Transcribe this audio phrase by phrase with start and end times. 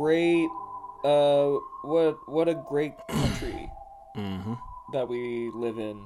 [0.00, 0.48] a great
[1.04, 3.70] uh what what a great country
[4.16, 4.54] Mm-hmm.
[4.92, 6.04] that we live in.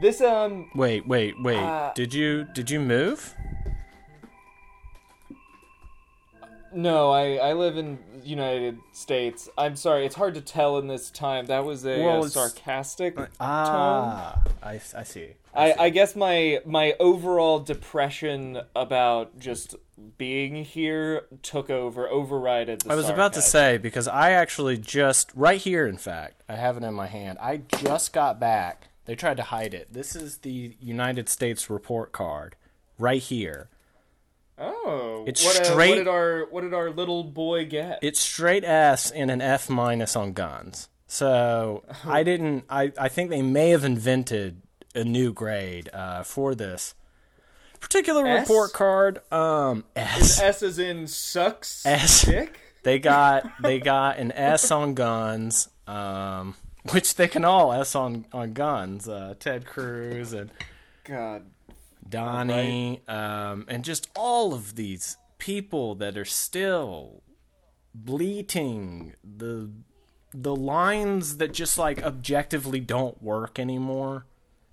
[0.00, 1.58] This um Wait, wait, wait.
[1.58, 3.34] Uh, did you did you move?
[6.72, 9.48] no, I I live in United States.
[9.58, 11.46] I'm sorry, it's hard to tell in this time.
[11.46, 15.30] That was a Well, uh, it's- sarcastic Ah, I, I see.
[15.54, 19.74] I, I guess my my overall depression about just
[20.18, 25.30] being here took over, overrided the I was about to say because I actually just
[25.34, 25.86] right here.
[25.86, 27.38] In fact, I have it in my hand.
[27.40, 28.88] I just got back.
[29.06, 29.92] They tried to hide it.
[29.92, 32.56] This is the United States report card,
[32.98, 33.68] right here.
[34.58, 37.98] Oh, It's what, uh, straight- what did our what did our little boy get?
[38.02, 40.88] It's straight S and an F minus on guns.
[41.06, 42.64] So I didn't.
[42.70, 44.62] I I think they may have invented
[44.94, 46.94] a new grade uh, for this
[47.84, 48.48] particular S?
[48.48, 49.20] report card.
[49.32, 50.40] Um, S.
[50.40, 52.22] S is in sucks S.
[52.22, 52.58] dick.
[52.82, 56.54] They got they got an S on guns, um,
[56.90, 59.08] which they can all S on on guns.
[59.08, 60.50] Uh, Ted Cruz and
[61.04, 61.44] God,
[62.08, 67.22] Donnie, um, and just all of these people that are still
[67.94, 69.70] bleating the
[70.32, 74.24] the lines that just like objectively don't work anymore.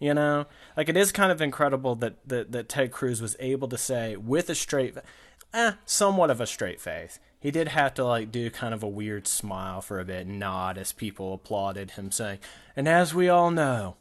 [0.01, 3.67] You know, like it is kind of incredible that that, that Ted Cruz was able
[3.67, 4.97] to say with a straight,
[5.53, 7.19] eh, somewhat of a straight face.
[7.39, 10.39] He did have to like do kind of a weird smile for a bit, and
[10.39, 12.39] nod as people applauded him, saying,
[12.75, 13.97] "And as we all know,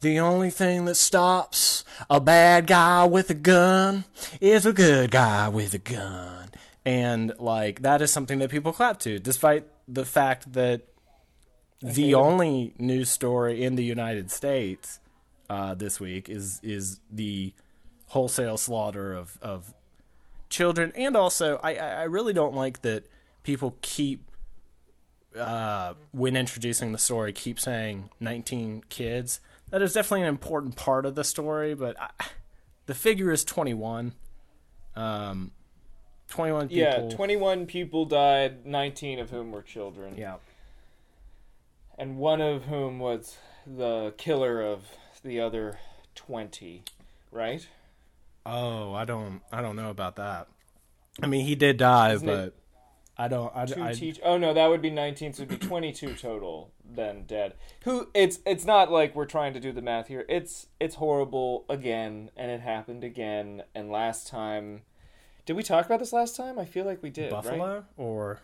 [0.00, 4.04] the only thing that stops a bad guy with a gun
[4.40, 6.48] is a good guy with a gun.
[6.86, 10.80] And like that is something that people clap to, despite the fact that
[11.82, 14.98] the only news story in the United States
[15.50, 17.52] uh, this week is is the
[18.08, 19.74] wholesale slaughter of, of
[20.50, 23.04] children, and also I I really don't like that
[23.42, 24.30] people keep
[25.38, 29.40] uh, when introducing the story keep saying 19 kids.
[29.70, 32.10] That is definitely an important part of the story, but I,
[32.86, 34.12] the figure is 21.
[34.94, 35.52] Um,
[36.28, 36.78] 21 people.
[36.78, 40.36] yeah, twenty one people died, nineteen of whom were children, Yeah.
[41.98, 43.36] and one of whom was
[43.66, 44.84] the killer of
[45.22, 45.78] the other
[46.14, 46.82] twenty,
[47.30, 47.66] right?
[48.44, 50.48] Oh, I don't I don't know about that.
[51.22, 52.54] I mean, he did die, Isn't but
[53.16, 55.66] I don't I, two I, teach oh no that would be 19 so it'd be
[55.66, 60.08] 22 total then dead who it's it's not like we're trying to do the math
[60.08, 64.82] here it's it's horrible again and it happened again and last time
[65.44, 67.84] did we talk about this last time i feel like we did Buffalo right?
[67.98, 68.40] or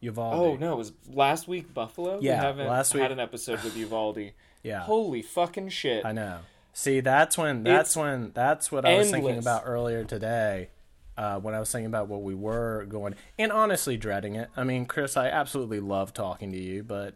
[0.00, 0.34] Uvalde.
[0.34, 3.62] oh no it was last week buffalo Yeah, we haven't last week- had an episode
[3.62, 4.32] with uvalde
[4.64, 4.80] Yeah.
[4.80, 6.38] holy fucking shit I know.
[6.72, 10.70] See, that's when that's It's when that's what I was thinking about earlier today.
[11.16, 14.50] Uh, when I was thinking about what we were going, and honestly dreading it.
[14.56, 17.14] I mean, Chris, I absolutely love talking to you, but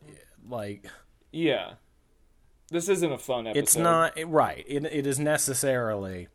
[0.48, 0.86] like,
[1.32, 1.72] yeah
[2.70, 4.64] this isn't a fun episode it's not right.
[4.66, 6.28] It it is necessarily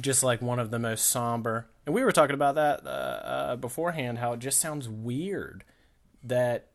[0.00, 1.68] just like one of the most somber.
[1.84, 4.18] And we were talking about that uh, uh, beforehand.
[4.18, 5.64] How it just sounds weird
[6.22, 6.68] that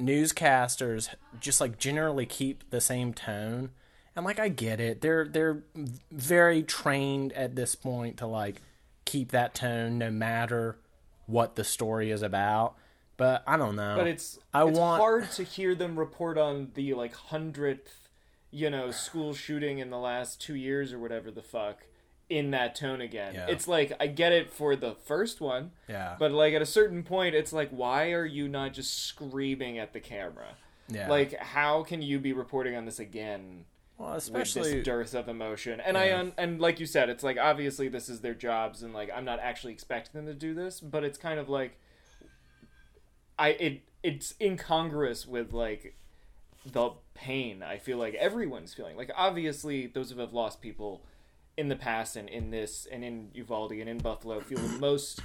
[0.00, 1.08] newscasters
[1.40, 3.70] just like generally keep the same tone.
[4.14, 5.00] And like I get it.
[5.02, 5.62] They're they're
[6.10, 8.62] very trained at this point to like
[9.04, 10.78] keep that tone no matter
[11.26, 12.76] what the story is about.
[13.18, 13.94] But I don't know.
[13.96, 18.08] But it's I it's want- hard to hear them report on the like hundredth,
[18.50, 21.84] you know, school shooting in the last two years or whatever the fuck
[22.28, 23.34] in that tone again.
[23.34, 23.46] Yeah.
[23.48, 26.16] It's like I get it for the first one, yeah.
[26.18, 29.92] but like at a certain point, it's like why are you not just screaming at
[29.92, 30.56] the camera?
[30.88, 31.08] yeah.
[31.08, 33.64] Like how can you be reporting on this again?
[33.98, 35.80] well, with especially this dearth of emotion.
[35.80, 38.92] And I un- and like you said, it's like obviously this is their jobs, and
[38.92, 41.78] like I'm not actually expecting them to do this, but it's kind of like
[43.38, 45.96] I it it's incongruous with like
[46.64, 48.96] the pain I feel like everyone's feeling.
[48.96, 51.02] Like obviously those who have lost people
[51.56, 55.20] in the past and in this and in Uvalde and in Buffalo feel the most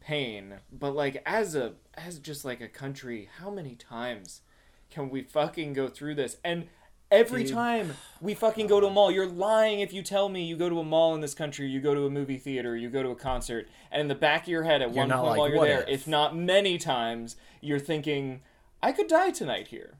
[0.00, 0.54] pain.
[0.72, 4.42] But like as a as just like a country, how many times
[4.90, 6.36] can we fucking go through this?
[6.44, 6.66] And
[7.10, 7.52] every Dude.
[7.52, 10.68] time we fucking go to a mall, you're lying if you tell me you go
[10.68, 13.10] to a mall in this country, you go to a movie theater, you go to
[13.10, 15.64] a concert, and in the back of your head at one point like, while you're
[15.64, 18.42] there, if?" if not many times, you're thinking,
[18.82, 19.94] I could die tonight here.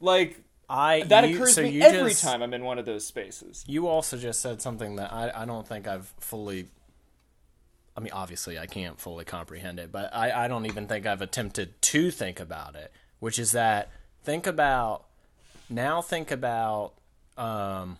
[0.00, 2.86] Like I that you- occurs so to me every just- time I'm in one of
[2.86, 3.64] those spaces.
[3.68, 6.68] You also just said something that I, I don't think I've fully.
[7.96, 11.22] I mean, obviously, I can't fully comprehend it, but I, I don't even think I've
[11.22, 13.90] attempted to think about it, which is that
[14.22, 15.04] think about.
[15.70, 16.92] Now think about,
[17.38, 17.98] um,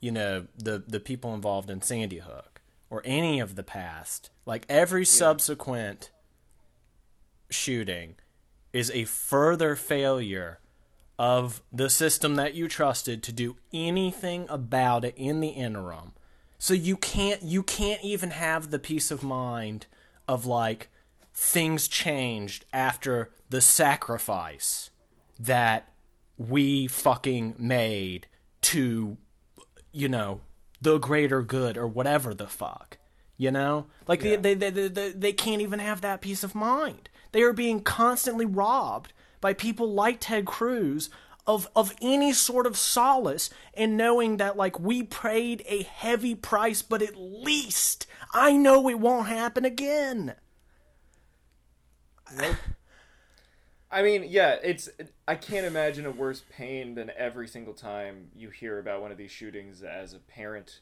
[0.00, 4.30] you know, the, the people involved in Sandy Hook or any of the past.
[4.46, 6.10] Like every subsequent
[7.50, 8.14] shooting
[8.72, 10.58] is a further failure
[11.18, 16.12] of the system that you trusted to do anything about it in the interim.
[16.58, 19.86] So you can't you can't even have the peace of mind
[20.28, 20.88] of like
[21.34, 24.90] things changed after the sacrifice
[25.38, 25.88] that
[26.36, 28.26] we fucking made
[28.62, 29.16] to
[29.92, 30.40] you know
[30.80, 32.98] the greater good or whatever the fuck
[33.36, 34.36] you know like Yeah.
[34.36, 37.80] they, they, they, they, they can't even have that peace of mind they are being
[37.80, 41.10] constantly robbed by people like ted cruz
[41.46, 46.80] of of any sort of solace in knowing that like we paid a heavy price
[46.80, 50.34] but at least i know it won't happen again
[53.92, 54.88] I mean, yeah, it's.
[55.28, 59.18] I can't imagine a worse pain than every single time you hear about one of
[59.18, 60.80] these shootings as a parent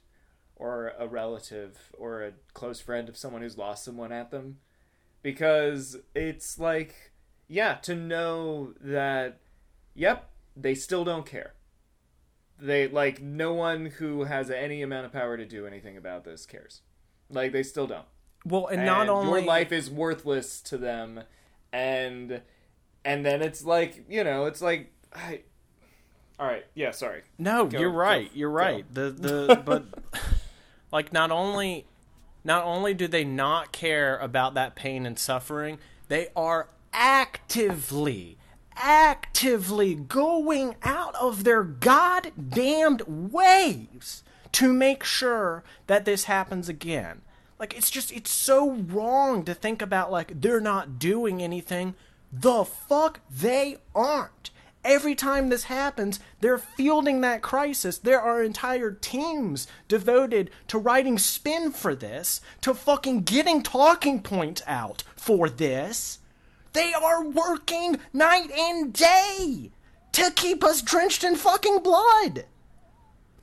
[0.55, 4.59] or a relative or a close friend of someone who's lost someone at them.
[5.23, 7.10] Because it's like,
[7.51, 9.41] yeah, to know that,
[9.95, 11.53] yep, they still don't care.
[12.59, 16.47] They, like, no one who has any amount of power to do anything about this
[16.47, 16.81] cares.
[17.29, 18.07] Like, they still don't
[18.45, 21.23] well and, not and only your life is worthless to them
[21.73, 22.41] and
[23.05, 25.43] and then it's like you know it's like I,
[26.39, 28.31] all right yeah sorry No, Go, you're go, right.
[28.35, 28.55] You're go.
[28.55, 28.95] right.
[28.95, 29.85] The the but
[30.93, 31.87] like not only
[32.45, 38.39] not only do they not care about that pain and suffering, they are actively
[38.81, 47.21] actively going out of their goddamned ways to make sure that this happens again.
[47.59, 51.95] Like it's just it's so wrong to think about like they're not doing anything.
[52.33, 54.51] The fuck they aren't.
[54.83, 57.99] Every time this happens, they're fielding that crisis.
[57.99, 64.63] There are entire teams devoted to writing spin for this, to fucking getting talking points
[64.67, 66.20] out for this.
[66.73, 69.71] They are working night and day
[70.13, 72.45] to keep us drenched in fucking blood.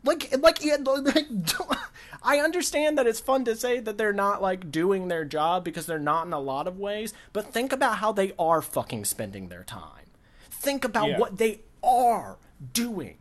[0.04, 1.28] Like, like, like,
[2.24, 5.86] I understand that it's fun to say that they're not like doing their job because
[5.86, 9.50] they're not in a lot of ways, but think about how they are fucking spending
[9.50, 10.06] their time.
[10.50, 11.20] Think about Yeah.
[11.20, 12.38] what they are
[12.74, 13.18] doing.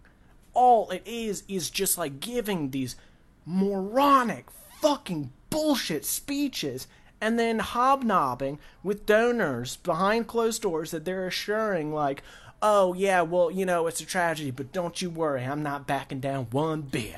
[0.54, 2.96] All it is is just like giving these
[3.44, 4.46] moronic
[4.80, 6.86] fucking bullshit speeches
[7.20, 12.22] and then hobnobbing with donors behind closed doors that they're assuring like
[12.62, 16.20] oh yeah well you know it's a tragedy but don't you worry i'm not backing
[16.20, 17.16] down one bit.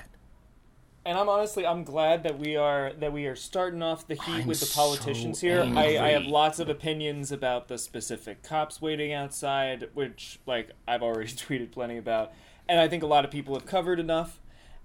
[1.04, 4.42] And i'm honestly i'm glad that we are that we are starting off the heat
[4.42, 5.62] I'm with the so politicians here.
[5.62, 11.02] I, I have lots of opinions about the specific cops waiting outside which like i've
[11.02, 12.32] already tweeted plenty about
[12.68, 14.40] and i think a lot of people have covered enough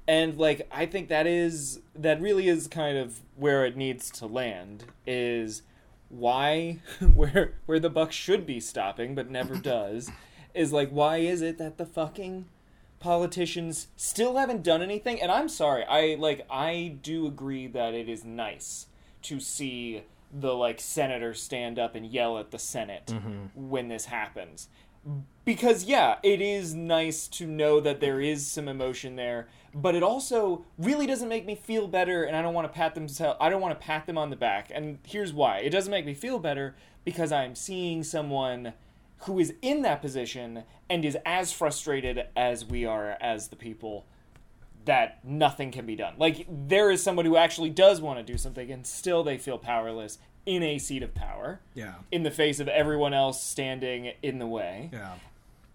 [0.07, 4.25] and like i think that is that really is kind of where it needs to
[4.25, 5.61] land is
[6.09, 6.79] why
[7.13, 10.11] where where the buck should be stopping but never does
[10.53, 12.45] is like why is it that the fucking
[13.00, 15.22] politicians still haven't done anything?
[15.22, 18.88] And i'm sorry i like i do agree that it is nice
[19.24, 23.69] to see the like senator stand up and yell at the senate mm-hmm.
[23.69, 24.67] when this happens.
[25.43, 30.03] Because yeah it is nice to know that there is some emotion there but it
[30.03, 33.08] also really doesn't make me feel better and i don't want to pat them
[33.39, 36.06] i don't want to pat them on the back and here's why it doesn't make
[36.06, 38.74] me feel better because i'm seeing someone
[39.25, 44.06] who is in that position and is as frustrated as we are as the people
[44.86, 46.13] that nothing can be done.
[46.18, 49.58] Like there is someone who actually does want to do something and still they feel
[49.58, 54.39] powerless in a seat of power yeah in the face of everyone else standing in
[54.39, 54.89] the way.
[54.92, 55.13] yeah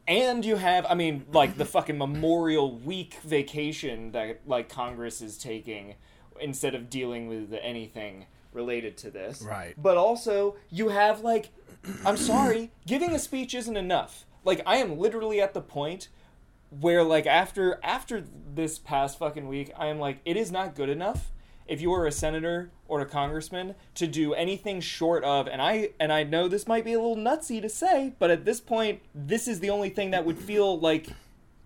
[0.09, 5.37] And you have, I mean, like the fucking Memorial Week vacation that like Congress is
[5.37, 5.97] taking
[6.41, 8.25] instead of dealing with anything
[8.55, 9.43] related to this.
[9.43, 9.75] Right.
[9.77, 11.51] But also, you have like,
[12.07, 14.25] I'm sorry, giving a speech isn't enough.
[14.45, 16.09] Like, I am literally at the point
[16.71, 18.25] where like after after
[18.55, 21.31] this past fucking week, I am like, it is not good enough
[21.69, 25.91] if you are a senator or a congressman to do anything short of and I
[26.01, 29.01] and I know this might be a little nutsy to say, but at this point,
[29.15, 31.09] this is the only thing that would feel like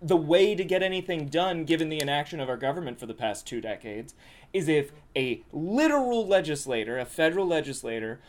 [0.02, 3.46] the way to get anything done given the inaction of our government for the past
[3.46, 4.14] two decades
[4.52, 8.20] is if a literal legislator, a federal legislator,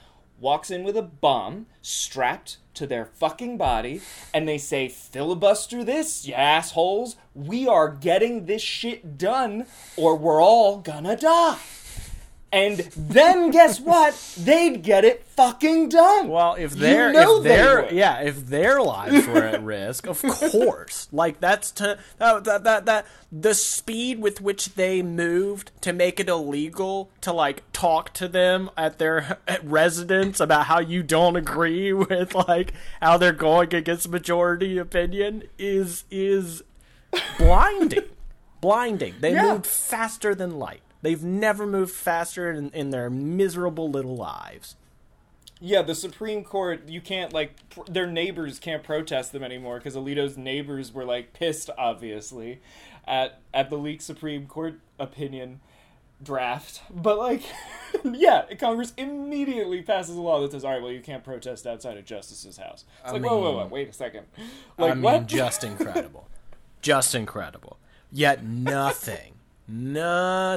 [0.44, 4.02] walks in with a bomb strapped to their fucking body
[4.34, 7.16] and they say, filibuster this, you assholes.
[7.34, 11.58] We are getting this shit done or we're all gonna die.
[12.54, 14.14] And then guess what?
[14.38, 16.28] They'd get it fucking done.
[16.28, 17.92] Well, if their know if they their would.
[17.92, 21.08] yeah, if their lives were at risk, of course.
[21.12, 26.20] Like that's to that, that that that the speed with which they moved to make
[26.20, 31.36] it illegal to like talk to them at their at residence about how you don't
[31.36, 36.62] agree with like how they're going against majority opinion is is
[37.40, 38.04] blinding.
[38.62, 39.16] blinding.
[39.20, 39.54] They Yeah.
[39.54, 40.82] moved faster than light.
[41.04, 44.78] They've never moved faster in, in their miserable little lives.
[45.60, 49.96] Yeah, the Supreme Court, you can't like pr- their neighbors can't protest them anymore because
[49.96, 52.62] Alito's neighbors were like pissed, obviously,
[53.06, 55.60] at at the leaked Supreme Court opinion
[56.24, 56.82] draft.
[56.90, 57.44] But like,
[58.04, 61.98] yeah, Congress immediately passes a law that says, "All right, well, you can't protest outside
[61.98, 64.26] of Justice's house." It's like, whoa, whoa, whoa, wait a second,
[64.78, 65.28] like I mean, what?
[65.28, 66.28] just incredible.
[66.82, 67.78] just incredible.
[68.12, 69.33] Yet nothing,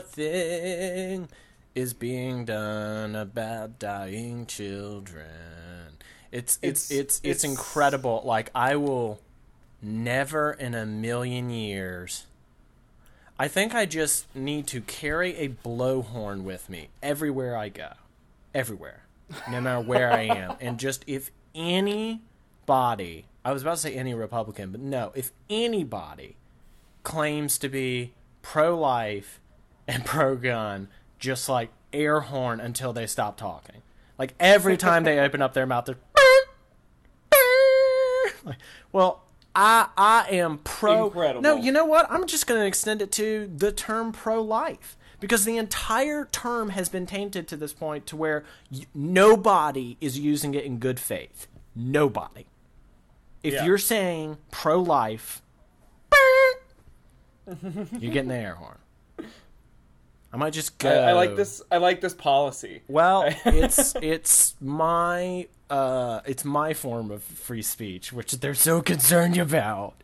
[0.06, 1.28] nothing
[1.74, 5.26] is being done about dying children.
[6.32, 8.22] It's it's It's- it's it's, it's- incredible.
[8.24, 9.20] Like I will
[9.82, 12.26] never in a million years.
[13.38, 17.92] I think I just need to carry a blowhorn with me everywhere I go.
[18.54, 19.02] Everywhere.
[19.50, 20.56] No matter where I am.
[20.60, 26.36] And just if anybody, I was about to say any Republican, but no, if anybody
[27.02, 28.12] claims to be
[28.50, 29.40] pro life
[29.88, 30.88] and pro gun,
[31.18, 33.82] just like air horn until they stop talking.
[34.18, 35.96] Like every time they open up their mouth, they're.
[38.44, 38.58] Like,
[38.92, 39.24] well,
[39.56, 41.06] I I am pro.
[41.06, 41.42] Incredible.
[41.42, 42.06] No, you know what?
[42.10, 46.68] I'm just going to extend it to the term pro life because the entire term
[46.70, 51.00] has been tainted to this point to where y- nobody is using it in good
[51.00, 51.48] faith.
[51.74, 52.46] Nobody.
[53.42, 53.64] If Yeah.
[53.64, 55.42] you're saying pro life,
[57.98, 58.78] you're getting the air horn.
[60.32, 60.90] I might just go.
[60.90, 61.62] I, I like this.
[61.70, 62.82] I like this policy.
[62.88, 69.38] Well, it's it's my uh it's my form of free speech, which they're so concerned
[69.38, 69.94] about.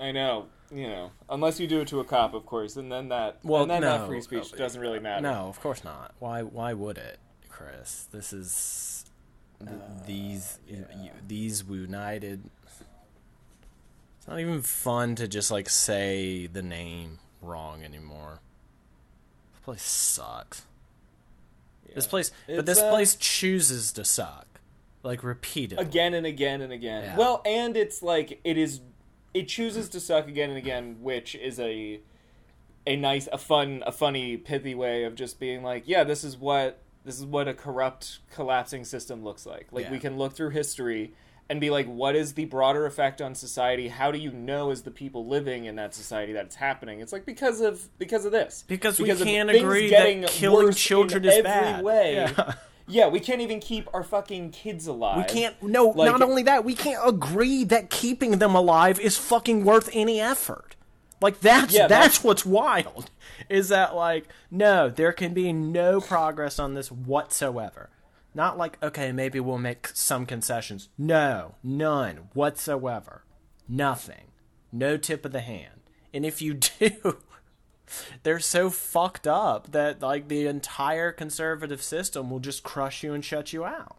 [0.00, 0.46] I know.
[0.72, 3.62] You know, unless you do it to a cop, of course, and then that, Well,
[3.62, 3.98] and then no.
[3.98, 5.22] that free speech doesn't really matter.
[5.22, 6.14] No, of course not.
[6.18, 8.08] Why why would it, Chris?
[8.10, 9.04] This is
[9.60, 9.70] th-
[10.06, 10.84] these you,
[11.28, 12.42] these united.
[14.24, 18.40] It's not even fun to just like say the name wrong anymore.
[19.52, 20.62] This place sucks.
[21.94, 24.46] This place, but this uh, place chooses to suck,
[25.02, 25.84] like repeatedly.
[25.84, 27.04] again and again and again.
[27.04, 27.16] Yeah.
[27.18, 28.80] Well, and it's like it is
[29.34, 32.00] it chooses to suck again and again, which is a
[32.86, 36.38] a nice a fun a funny pithy way of just being like, yeah, this is
[36.38, 39.66] what this is what a corrupt collapsing system looks like.
[39.70, 39.90] Like Yeah.
[39.90, 41.12] we can look through history
[41.50, 43.88] and be like, what is the broader effect on society?
[43.88, 47.00] How do you know as the people living in that society that it's happening?
[47.00, 48.64] It's like because of because of this.
[48.66, 51.84] Because we of can't agree getting that killing children in is every bad.
[51.84, 52.14] Way.
[52.14, 52.54] Yeah.
[52.86, 55.16] Yeah, we can't even keep our fucking kids alive.
[55.16, 55.62] We can't.
[55.62, 59.88] No, Like- not only that, we can't agree that keeping them alive is fucking worth
[59.94, 60.76] any effort.
[61.22, 63.08] Like that's Yeah, that's, that's- what's wild.
[63.48, 67.88] Is that like no, there can be no progress on this whatsoever.
[68.34, 70.88] Not like okay, maybe we'll make some concessions.
[70.98, 73.24] No, none whatsoever.
[73.68, 74.32] Nothing.
[74.72, 75.82] No tip of the hand.
[76.12, 77.18] And if you do,
[78.22, 83.24] they're so fucked up that like the entire conservative system will just crush you and
[83.24, 83.98] shut you out.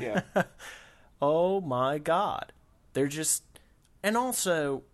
[0.00, 0.22] Yeah.
[1.22, 2.52] Oh my god.
[2.94, 3.42] They're just
[4.02, 4.84] and also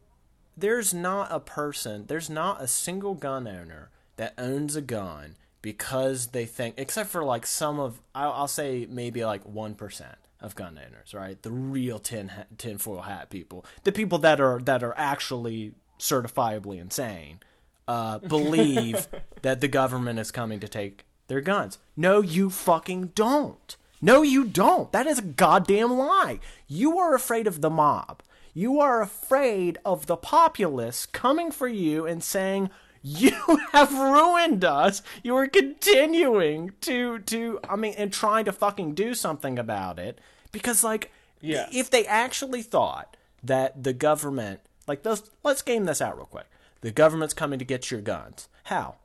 [0.56, 5.36] there's not a person, there's not a single gun owner that owns a gun
[5.66, 10.04] because they think except for like some of I'll, I'll say maybe like 1%
[10.40, 11.42] of gun owners, right?
[11.42, 13.66] The real tin ha- tinfoil hat people.
[13.82, 17.40] The people that are that are actually certifiably insane
[17.88, 19.08] uh, believe
[19.42, 21.78] that the government is coming to take their guns.
[21.96, 23.76] No, you fucking don't.
[24.00, 24.92] No, you don't.
[24.92, 26.38] That is a goddamn lie.
[26.68, 28.23] You are afraid of the mob.
[28.54, 32.70] You are afraid of the populace coming for you and saying,
[33.08, 33.30] you
[33.72, 35.00] have ruined us.
[35.22, 40.20] You are continuing to to I mean and trying to fucking do something about it
[40.50, 41.68] because like Yeah.
[41.72, 46.46] if they actually thought that the government like those let's game this out real quick.
[46.80, 48.48] The government's coming to get your guns.
[48.64, 48.96] How?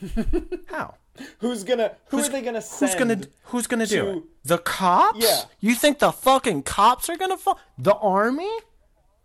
[0.66, 0.94] How?
[1.40, 1.92] Who's gonna?
[2.08, 2.90] Who are they gonna send?
[2.90, 4.22] Who's gonna Who's gonna do it?
[4.44, 5.22] The cops?
[5.22, 5.42] Yeah.
[5.60, 8.50] You think the fucking cops are gonna fu- the army?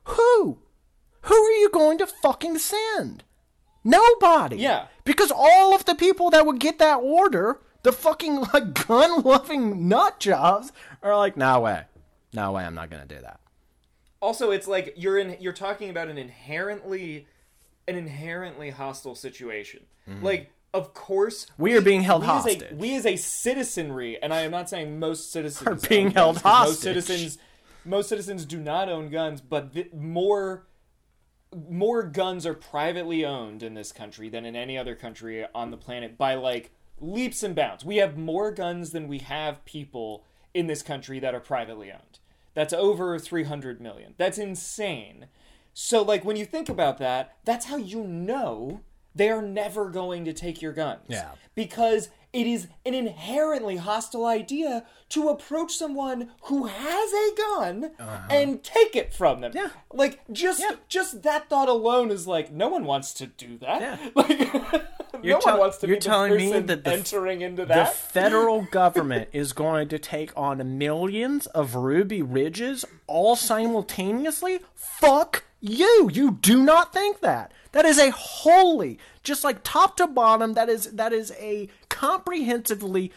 [0.03, 0.59] Who?
[1.21, 3.23] Who are you going to fucking send?
[3.87, 4.57] Nobody.
[4.57, 4.87] Yeah.
[5.05, 9.87] Because all of the people that would get that order, the fucking like gun loving
[9.87, 11.83] nut jobs, are like, no way,
[12.33, 13.39] no way, I'm not gonna do that.
[14.19, 15.37] Also, it's like you're in.
[15.39, 17.27] You're talking about an inherently,
[17.87, 19.85] an inherently hostile situation.
[20.09, 20.23] Mm-hmm.
[20.25, 22.71] Like of course We are being held we as a- hostage.
[22.73, 26.43] we as a citizenry, and I am not saying most citizens Are being held guns,
[26.43, 27.37] 'cause Most citizens,
[27.85, 30.67] most citizens do not own guns, but th- more
[31.69, 35.77] more guns are privately owned in this country than in any other country on the
[35.77, 37.85] planet by like leaps and bounds.
[37.85, 40.23] We have more guns than we have people
[40.53, 42.19] in this country that are privately owned.
[42.53, 44.15] That's over 300 million.
[44.17, 45.27] That's insane.
[45.73, 48.81] So like when you think about that, that's how you know
[49.13, 51.05] they are never going to take your guns.
[51.07, 51.31] Yeah.
[51.55, 57.91] Because it is an inherently hostile idea to approach someone who has a gun
[58.29, 59.51] and take it from them.
[59.55, 59.67] Uh-huh.
[59.73, 59.81] Yeah.
[59.97, 60.75] Like just Yeah.
[60.87, 63.81] just that thought alone is like no one wants to do that.
[63.81, 63.97] Yeah.
[64.15, 64.83] Like
[65.23, 67.65] You're no tell- one wants to you're be the telling me that the entering into
[67.65, 67.87] that.
[67.87, 74.59] The federal government is going to take on millions of Ruby Ridges all simultaneously?
[74.75, 76.09] Fuck you!
[76.13, 77.51] You do not think that.
[77.71, 83.11] That is a wholly, just like top to bottom, that is that is a comprehensively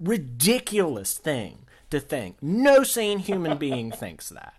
[0.00, 2.36] ridiculous thing to think.
[2.42, 4.54] No sane human being thinks that.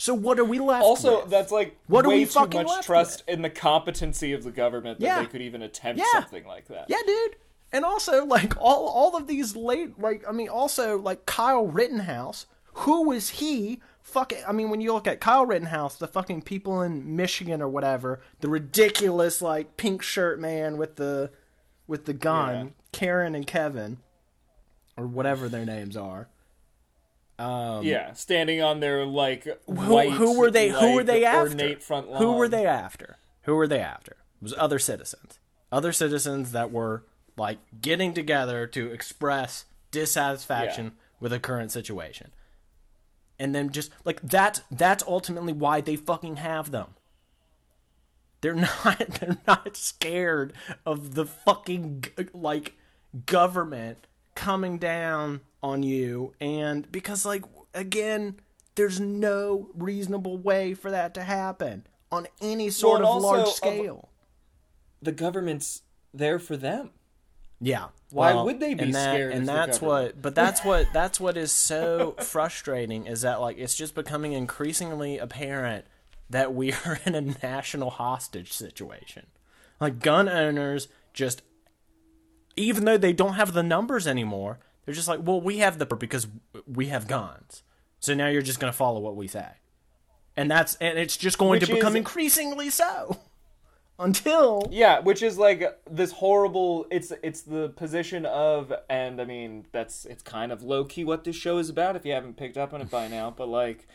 [0.00, 1.30] So what are we left also, with?
[1.30, 4.50] that's like What are way we too fucking much trust in the competency of the
[4.52, 5.20] government that Yeah.
[5.20, 6.20] they could even attempt Yeah.
[6.20, 6.86] something like that.
[6.88, 7.36] Yeah, dude.
[7.72, 12.46] And also, like all all of these late, like I mean, also like Kyle Rittenhouse.
[12.84, 13.80] who was he?
[14.12, 14.38] Fucking.
[14.46, 18.20] I mean, when you look at Kyle Rittenhouse, the fucking people in Michigan or whatever,
[18.40, 21.30] the ridiculous like pink shirt man with the
[21.86, 22.70] with the gun, Yeah.
[22.92, 23.98] Karen and Kevin,
[24.96, 26.28] or whatever their names are.
[27.38, 30.70] Um, Yeah, standing on their like who, white, who were they?
[30.70, 31.50] who were they after?
[31.50, 32.20] Ornate front lawn.
[32.22, 33.16] Who were they after?
[33.42, 34.12] Who were they after?
[34.12, 35.38] It was other citizens.
[35.70, 37.04] Other citizens that were
[37.36, 40.90] like getting together to express dissatisfaction Yeah.
[41.20, 42.32] with the current situation.
[43.38, 46.88] And then just like that that's ultimately why they fucking have them.
[48.40, 50.52] They're not they're not scared
[50.86, 52.74] of the fucking like
[53.26, 57.42] government coming down on you and because like
[57.74, 58.36] again
[58.76, 63.54] there's no reasonable way for that to happen on any sort Well, of large of-
[63.54, 64.08] scale.
[65.02, 65.82] The government's
[66.14, 66.90] there for them.
[67.60, 67.86] Yeah.
[68.10, 71.36] Why would they be and that, scared And that's what but that's what that's what
[71.36, 75.84] is so frustrating is that like it's just becoming increasingly apparent
[76.30, 79.26] that we are in a national hostage situation.
[79.80, 81.42] Like gun owners just
[82.56, 85.86] even though they don't have the numbers anymore, they're just like, "Well, we have the
[85.86, 86.26] because
[86.66, 87.62] we have guns."
[88.00, 89.46] So now you're just going to follow what we say.
[90.36, 93.18] And that's and it's just going Which to become is- increasingly so.
[93.98, 96.86] Until Yeah, which is like this horrible.
[96.90, 101.24] It's it's the position of, and I mean that's it's kind of low key what
[101.24, 101.96] this show is about.
[101.96, 103.88] If you haven't picked up on it by now, but like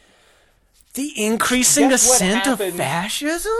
[0.94, 3.52] the increasing ascent of fascism?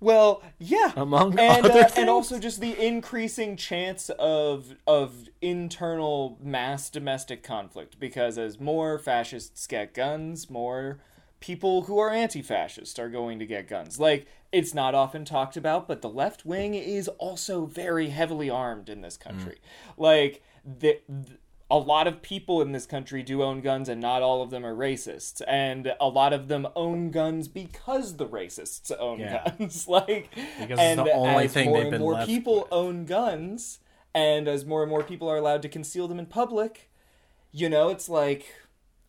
[0.00, 1.98] Well, yeah, Among and other uh, things.
[1.98, 8.98] and also just the increasing chance of of internal mass domestic conflict because as more
[8.98, 10.98] fascists get guns, more
[11.40, 13.98] people who are anti-fascist are going to get guns.
[13.98, 18.88] Like it's not often talked about, but the left wing is also very heavily armed
[18.88, 19.56] in this country.
[19.56, 19.92] Mm.
[19.98, 21.38] Like the, the
[21.70, 24.64] a lot of people in this country do own guns and not all of them
[24.66, 29.50] are racists and a lot of them own guns because the racists own Yeah.
[29.58, 30.28] guns like
[30.60, 32.68] Because it's and the only as thing more and more people with.
[32.70, 33.80] own guns
[34.14, 36.90] and as more and more people are allowed to conceal them in public
[37.50, 38.54] you know it's like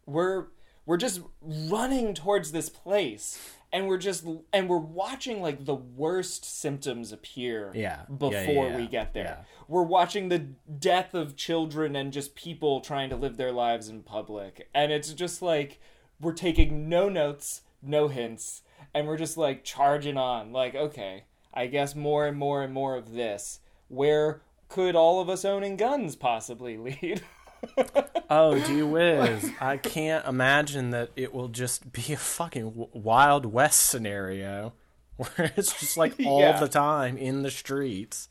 [0.05, 0.45] we're
[0.85, 3.37] we're just running towards this place
[3.75, 8.03] and we're just and we're watching like the worst symptoms appear Yeah.
[8.05, 8.77] Before yeah, yeah.
[8.77, 9.45] we get there.
[9.67, 14.01] We're watching the death of children and just people trying to live their lives in
[14.03, 14.69] public.
[14.73, 15.81] And it's just like
[16.21, 18.61] we're taking no notes no hints
[18.93, 20.53] and we're just like charging on.
[20.53, 23.59] Like okay i guess more and more and more of this.
[23.89, 27.21] Where could all of us owning guns possibly lead
[28.29, 29.51] Oh, gee whiz.
[29.59, 34.73] I can't imagine that it will just be a fucking Wild West scenario
[35.17, 36.59] where it's just like all Yeah.
[36.59, 38.29] the time in the streets.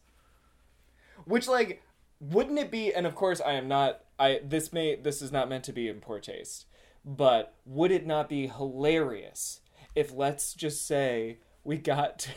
[1.25, 1.83] Which like
[2.21, 5.49] wouldn't it be and of course I am not I this may this is not
[5.49, 6.67] meant to be in poor taste,
[7.05, 9.61] but would it not be hilarious
[9.95, 12.31] if let's just say we got to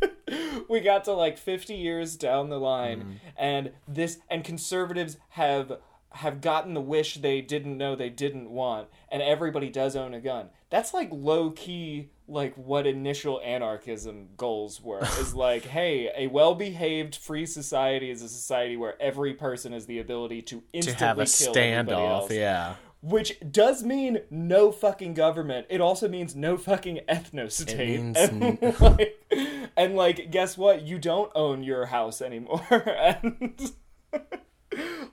[0.68, 3.12] we got to like 50 years down the line mm-hmm.
[3.36, 5.78] and this and conservatives have
[6.16, 10.20] have gotten the wish they didn't know they didn't want and everybody does own a
[10.20, 16.26] gun that's like low key like what initial anarchism goals were is like hey a
[16.26, 21.04] well-behaved free society is a society where every person has the ability to instantly To
[21.04, 22.74] have a kill standoff, else yeah.
[23.00, 25.66] which does mean no fucking government.
[25.70, 27.78] It also means no fucking ethnostate.
[27.78, 33.72] It means and, like, and like guess what you don't own your house anymore and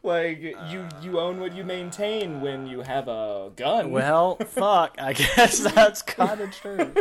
[0.03, 4.95] like you you own what you maintain when you have a gun Well, fuck.
[4.99, 6.93] I guess that's kind of true.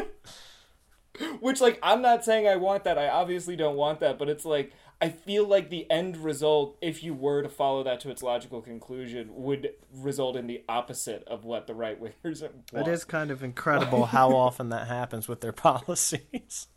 [1.41, 4.47] which like i'm not saying i want that i obviously don't want that but it's
[4.47, 8.23] like i feel like the end result if you were to follow that to its
[8.23, 12.41] logical conclusion would result in the opposite of what the right wingers
[12.73, 16.69] want It is kind of incredible how often that happens with their policies.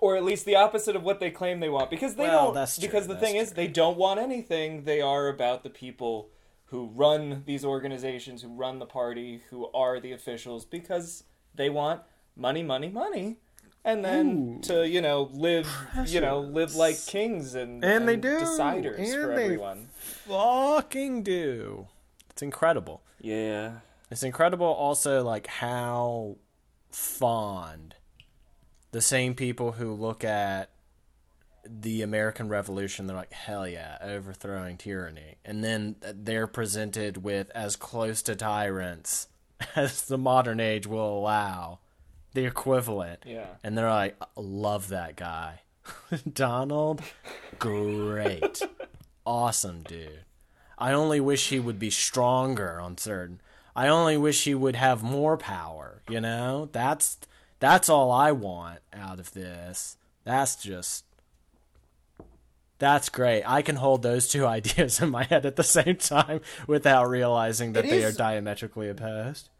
[0.00, 1.90] Or at least the opposite of what they claim they want.
[1.90, 4.84] Because they Well, don't that's true, because the that's thing is they don't want anything.
[4.84, 6.30] They are about the people
[6.66, 12.00] who run these organizations who run the party who are the officials because they want
[12.36, 13.38] money money money.
[13.84, 15.66] And then to you know live
[16.06, 19.88] you know live like kings and And they do, deciders and for they- everyone.
[19.94, 21.88] Fucking do.
[22.30, 23.02] It's incredible.
[23.20, 23.80] yeah.
[24.10, 26.36] It's incredible also like how
[26.90, 27.94] fond
[28.92, 30.70] the same people who look at
[31.64, 35.36] the American Revolution, they're like, hell yeah, overthrowing tyranny.
[35.44, 39.28] And then they're presented with as close to tyrants
[39.76, 41.80] as the modern age will allow,
[42.34, 43.24] the equivalent.
[43.26, 45.60] yeah And they're like, love that guy.
[46.32, 47.02] Donald,
[47.58, 48.62] great.
[49.26, 50.24] awesome, dude.
[50.78, 53.40] I only wish he would be stronger on certain.
[53.76, 56.68] I only wish he would have more power, you know?
[56.72, 57.18] That's
[57.60, 59.96] that's all I want out of this.
[60.24, 61.04] That's just
[62.78, 63.44] That's great.
[63.44, 67.74] I can hold those two ideas in my head at the same time without realizing
[67.74, 69.50] that they are diametrically opposed.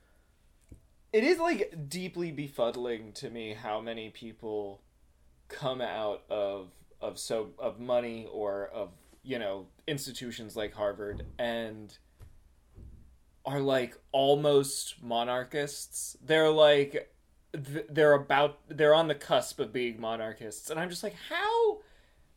[1.13, 4.81] it is like deeply befuddling to me how many people
[5.49, 6.69] come out of
[7.01, 8.91] of so of money or of
[9.23, 11.97] you know institutions like Harvard and
[13.45, 16.17] are like almost monarchists.
[16.25, 17.13] They're like
[17.53, 21.79] th- they're about they're on the cusp of being monarchists and I'm just like how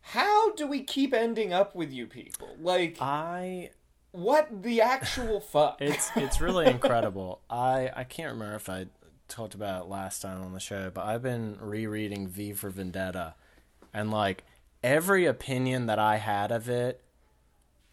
[0.00, 2.56] how do we keep ending up with you people?
[2.60, 3.70] Like I
[4.12, 5.78] what the actual fuck?
[5.80, 7.40] it's it's really incredible.
[7.48, 8.86] I I can't remember if I
[9.28, 13.34] talked about it last time on the show, but I've been rereading V for Vendetta,
[13.94, 14.44] and like
[14.82, 17.00] every opinion that I had of it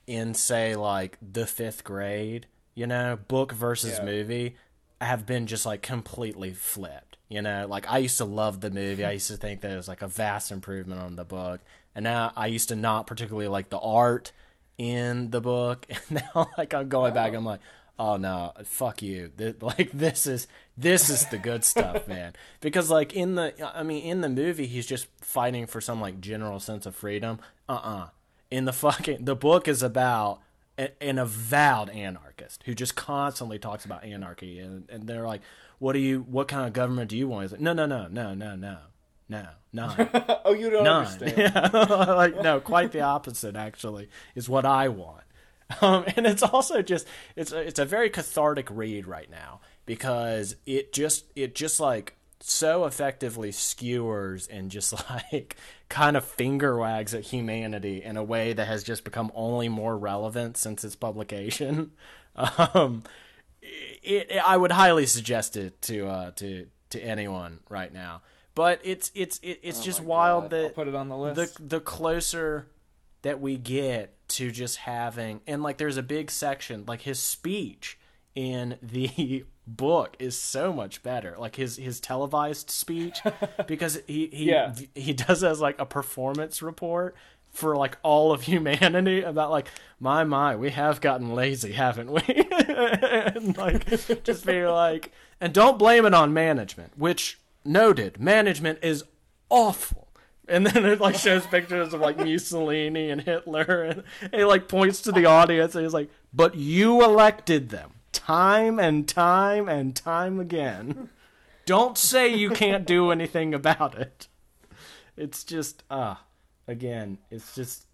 [0.05, 4.05] in say like the fifth grade, you know, book versus Yeah.
[4.05, 4.55] movie,
[4.99, 7.10] have been just like completely flipped.
[7.31, 9.05] You know, like I used to love the movie.
[9.05, 11.61] I used to think that it was like a vast improvement on the book,
[11.95, 14.33] and now I used to not particularly like the art
[14.77, 15.87] in the book.
[16.09, 17.61] And now, like I'm going back, I'm like,
[17.97, 19.31] oh no, fuck you.
[19.37, 22.33] Th- Like this is this is the good stuff, man.
[22.59, 26.19] Because like in the, I mean, in the movie, he's just fighting for some like
[26.19, 27.39] general sense of freedom.
[27.69, 28.07] Uh uh
[28.49, 30.41] In the fucking the book is about
[30.99, 35.41] an avowed anarchist who just constantly talks about anarchy, and and they're like,
[35.81, 37.45] what do you, what kind of government do you want?
[37.45, 38.77] He's like, no, no, no, no, no, no.
[39.27, 40.09] No, none.
[40.45, 41.07] oh, you don't None.
[41.07, 41.37] understand.
[41.55, 41.69] Yeah,
[42.15, 45.23] like no, quite the opposite actually is what I want.
[45.81, 50.55] Um, and it's also just it's a, it's a very cathartic read right now because
[50.65, 55.55] it just it just like so effectively skewers and just like
[55.89, 59.97] kind of finger wags at humanity in a way that has just become only more
[59.97, 61.91] relevant since its publication.
[62.35, 63.03] Um,
[64.03, 68.21] it, it, I would highly suggest it to uh, to to anyone right now.
[68.55, 70.49] But it's it's it, it's just Oh my wild God.
[70.51, 71.57] that I'll put it on the list.
[71.57, 72.67] the the closer
[73.21, 77.99] that we get to just having and like there's a big section like his speech
[78.33, 83.19] in the book is so much better like his his televised speech
[83.67, 84.73] because he he Yeah.
[84.95, 87.15] he does as like a performance report
[87.51, 89.67] for like all of humanity about like
[89.99, 92.21] my my we have gotten lazy haven't we
[92.67, 93.85] and like
[94.23, 99.03] just be like and don't blame it on management which noted management is
[99.49, 100.07] awful
[100.51, 105.01] and then it like shows pictures of like Mussolini and Hitler, and he like points
[105.03, 110.39] to the audience and he's like, "But you elected them time and time and time
[110.39, 111.09] again.
[111.65, 114.27] Don't say you can't do anything about it."
[115.15, 116.23] It's just ah,
[116.67, 117.85] again, it's just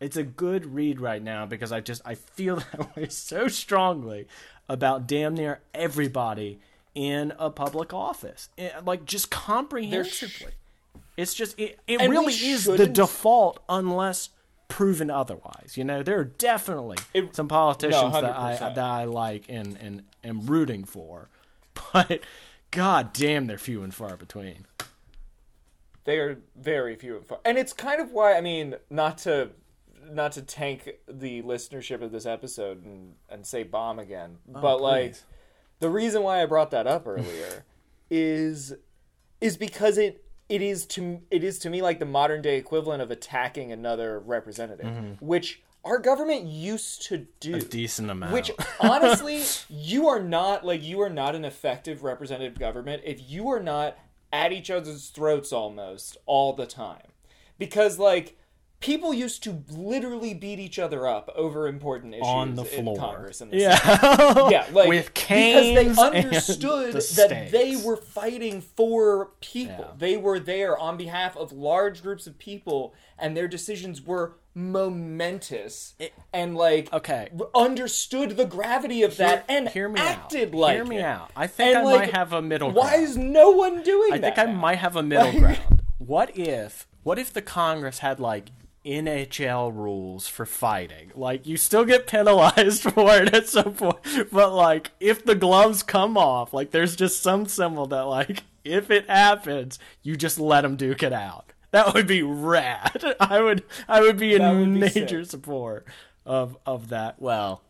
[0.00, 4.26] it's a good read right now because I just I feel that way so strongly
[4.68, 6.58] about damn near everybody
[6.94, 10.52] in a public office, Eh, like just comprehensively.
[11.16, 14.30] It's just it, it And really is the default unless
[14.68, 15.74] proven otherwise.
[15.76, 19.76] You know, there are definitely It- some politicians no, that I that I like and
[19.80, 21.28] and am rooting for,
[21.92, 22.20] but
[22.70, 24.66] god damn, they're few and far between.
[26.04, 29.50] They are very few and far and it's kind of why i mean not to
[30.10, 34.80] not to tank the listenership of this episode and, and say bomb again oh, but
[34.80, 35.14] like
[35.80, 37.64] the reason why i brought that up earlier
[38.10, 38.74] is
[39.40, 43.02] is because it it is to it is to me like the modern day equivalent
[43.02, 45.24] of attacking another representative, mm-hmm.
[45.24, 47.56] which our government used to do.
[47.56, 48.32] A decent amount.
[48.32, 53.48] Which honestly, you are not like you are not an effective representative government if you
[53.50, 53.98] are not
[54.34, 57.06] at each other's throats almost all the time.
[57.56, 58.36] Because like
[58.80, 62.96] people used to literally beat each other up over important issues on the in floor.
[62.96, 64.48] Congress and the yeah.
[64.50, 69.86] yeah, like with canes because they understood the that they were fighting for people.
[69.88, 69.96] Yeah.
[69.96, 75.94] They were there on behalf of large groups of people, and their decisions were momentous.
[76.32, 77.28] and like, Okay.
[77.54, 80.54] understood the gravity of that and Hear me acted out.
[80.54, 81.04] like Hear me it.
[81.04, 81.30] out.
[81.36, 83.02] I think And, I like, might have a middle Why ground.
[83.04, 84.14] is no one doing that?
[84.16, 84.36] I that?
[84.36, 85.82] think I might have a middle ground.
[85.98, 88.50] What if what if the Congress had like
[88.84, 91.12] NHL rules for fighting?
[91.14, 93.98] Like you still get penalized for it at some point,
[94.30, 98.90] but like if the gloves come off, like there's just some symbol that like if
[98.90, 101.52] it happens, you just let them duke it out.
[101.74, 103.16] That would be rad.
[103.20, 105.30] I would I would be in would be major sick.
[105.32, 105.84] support
[106.24, 107.20] of of that.
[107.20, 107.62] Well,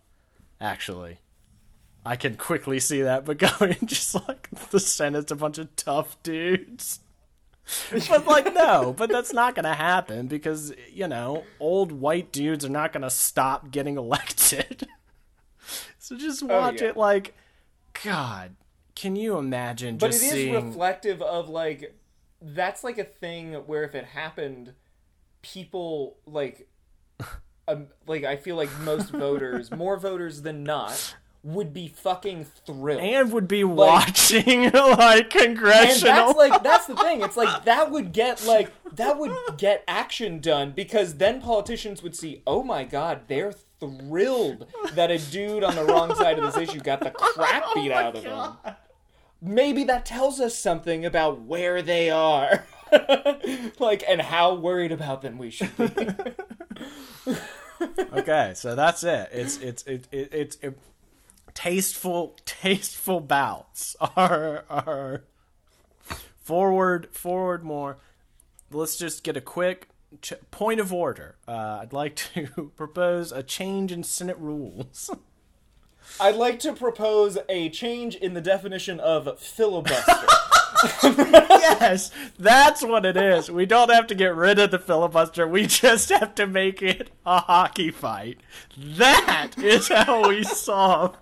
[0.60, 1.20] actually,
[2.04, 6.22] I can quickly see that, but going just like the Senate's a bunch of tough
[6.22, 7.00] dudes.
[7.90, 12.68] But like no, but that's not gonna happen because you know old white dudes are
[12.68, 14.86] not gonna stop getting elected.
[15.98, 16.90] so just oh, watch Oh, yeah.
[16.90, 17.34] it like,
[18.04, 18.54] God,
[18.94, 20.52] can you imagine But it is seeing?
[20.54, 21.94] reflective of like
[22.44, 24.74] that's like a thing where if it happened,
[25.42, 26.68] people like,
[27.68, 33.02] um, like I feel like most voters, more voters than not, would be fucking thrilled.
[33.02, 36.10] and would be watching like congressional.
[36.10, 37.22] And that's like that's the thing.
[37.22, 42.14] It's like that would get like that would get action done because then politicians would
[42.14, 46.68] see, oh my god, they're thrilled that a dude on the wrong side of this
[46.68, 48.74] issue got the crap beat out of him.
[49.46, 52.64] Maybe that tells us something about where they are.
[53.78, 56.08] like and how worried about them we should be.
[58.12, 59.28] okay, so that's it.
[59.32, 60.78] It's it's it, it, it's it,
[61.52, 65.24] tasteful tasteful bouts are are
[66.42, 67.98] forward forward more.
[68.70, 69.90] Let's just get a quick
[70.22, 71.36] ch- point of order.
[71.46, 75.10] Uh, I'd like to propose a change in Senate rules.
[76.20, 80.26] I'd like to propose a change in the definition of filibuster.
[81.02, 83.50] yes, that's what it is.
[83.50, 85.46] We don't have to get rid of the filibuster.
[85.46, 88.38] We just have to make it a hockey fight.
[88.76, 91.16] That is how we solve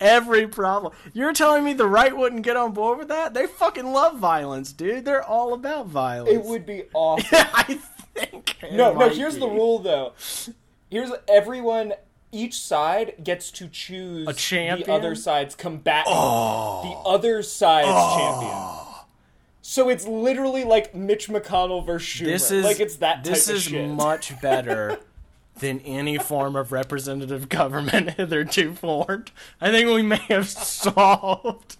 [0.00, 0.92] every problem.
[1.12, 3.34] You're telling me the right wouldn't get on board with that?
[3.34, 5.04] They fucking love violence, dude.
[5.04, 6.34] They're all about violence.
[6.34, 7.26] it would be awesome.
[7.32, 7.78] I
[8.14, 8.56] think.
[8.62, 9.40] it No, no, here's be.
[9.40, 10.12] the rule though.
[10.90, 11.92] Here's everyone
[12.32, 14.88] each side gets to choose A champion?
[14.90, 14.92] Oh.
[14.92, 16.06] the other side's combatant.
[16.14, 18.84] The other side's champion.
[19.62, 22.24] So it's literally like Mitch McConnell versus Schumer.
[22.26, 23.88] This is like it's that type This of is shit.
[23.90, 24.98] much better
[25.58, 29.30] than any form of representative government hitherto formed.
[29.60, 31.76] I think we may have solved.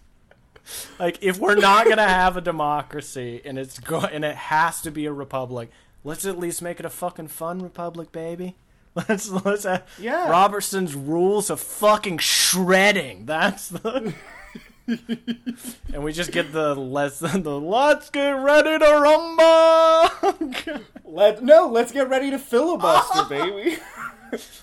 [0.98, 4.90] Like, if we're not gonna have a democracy and it's go- and it has to
[4.90, 5.70] be a republic,
[6.04, 8.54] let's at least make it a fucking fun republic, baby.
[9.08, 10.28] Let's let's have Yeah.
[10.28, 13.26] Robertson's rules of fucking shredding.
[13.26, 14.14] That's the.
[14.86, 20.54] and we just get the let's the let's get ready to rumble.
[21.04, 23.78] Let no, let's get ready to filibuster, baby.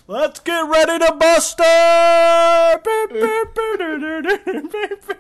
[0.08, 2.82] let's get ready to bust her.
[2.84, 5.18] Beep, beep, beep, doo, doo, doo, beep, beep.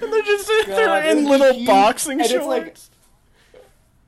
[0.00, 1.66] And they're just God, they're in little huge.
[1.66, 2.90] boxing shorts.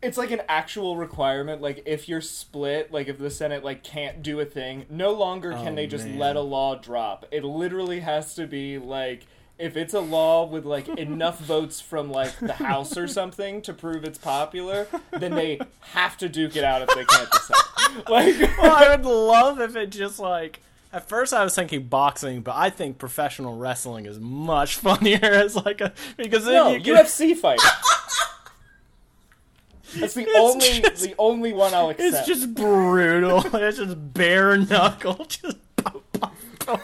[0.07, 1.61] It's like- an actual requirement.
[1.63, 5.53] Like if you're split, like if the Senate like can't do a thing, no longer
[5.53, 6.19] can Oh, they just man.
[6.19, 7.27] let a law drop.
[7.31, 9.27] It literally has to be like
[9.59, 13.73] if it's a law with like enough votes from like the House or something to
[13.73, 15.59] prove it's popular, then they
[15.93, 17.57] have to duke it out if they can't decide.
[18.09, 20.61] Like well, I would love if it just like.
[20.93, 25.57] At first, I was thinking boxing, but I think professional wrestling is much funnier as
[25.57, 27.59] like a because then no, you UFC fight.
[29.95, 32.17] That's the It's only just- the only one I'll accept.
[32.17, 33.39] It's just brutal.
[33.57, 35.25] it's just bare knuckle.
[35.29, 36.81] Just pop, pop, pop.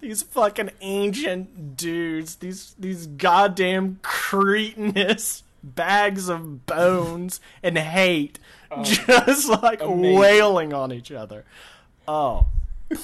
[0.00, 2.36] these fucking ancient dudes.
[2.36, 8.38] These these goddamn cretinous bags of bones and hate,
[8.70, 10.18] oh, just like Oh, amazing.
[10.18, 11.44] wailing on each other.
[12.08, 12.46] Oh,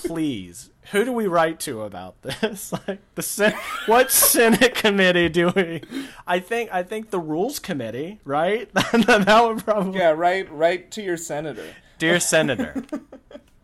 [0.03, 0.71] please.
[0.93, 2.73] Who do we write to about this?
[2.89, 3.55] Like the Sen-
[3.87, 5.83] what Senate committee do we?
[6.27, 8.73] I think I think the Rules Committee, right?
[8.75, 11.75] that would probably yeah, right, right to your senator.
[11.99, 12.83] Dear Senator,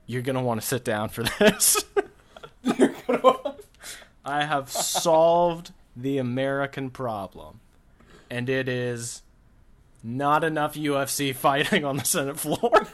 [0.06, 1.84] you're going to want to sit down for this.
[4.24, 7.60] I have solved the American problem.
[8.30, 9.22] and it is
[10.02, 12.86] not enough UFC fighting on the Senate floor.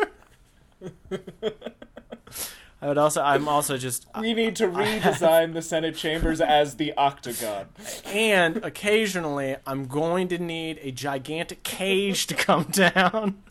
[2.83, 3.21] I would also.
[3.23, 4.07] I'm also just.
[4.19, 7.67] We need to redesign the Senate chambers as the octagon.
[8.07, 13.43] And occasionally, I'm going to need a gigantic cage to come down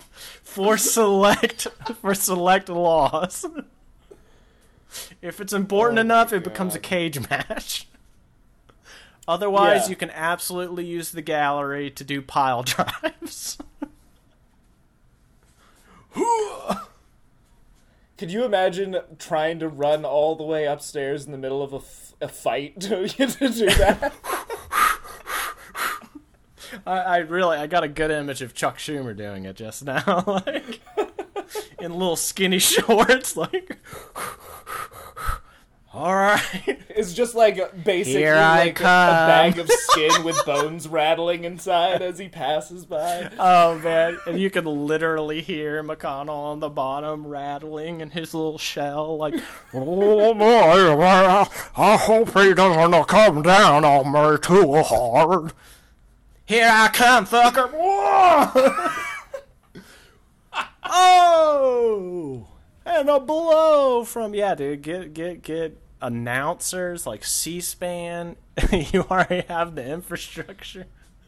[0.43, 1.67] for select
[2.01, 3.45] for select laws.
[5.21, 7.87] If it's important Oh enough, it becomes a cage match.
[9.27, 9.89] Otherwise, Yeah.
[9.89, 13.59] you can absolutely use the gallery to do pile drives.
[18.19, 21.77] Could you imagine trying to run all the way upstairs in the middle of a,
[21.77, 24.13] f- a fight to, to do that?
[26.85, 30.25] I, I really, I got a good image of Chuck Schumer doing it just now,
[30.45, 30.81] like
[31.79, 33.77] in little skinny shorts, like.
[35.91, 36.77] All right.
[36.89, 41.45] It's just like basically Here I like a, a bag of skin with bones rattling
[41.45, 43.31] inside as he passes by.
[43.39, 48.57] Oh man, and you can literally hear McConnell on the bottom rattling in his little
[48.57, 49.33] shell, like,
[49.73, 51.47] "Oh boy,
[51.77, 55.53] I hope he doesn't come down on me too hard."
[56.45, 57.71] Here I come, fucker!
[57.71, 58.89] Whoa!
[60.83, 62.48] oh,
[62.89, 64.81] and a blow from yeah, dude.
[64.81, 68.35] Get get get announcers like C-SPAN.
[68.71, 70.87] you already have the infrastructure.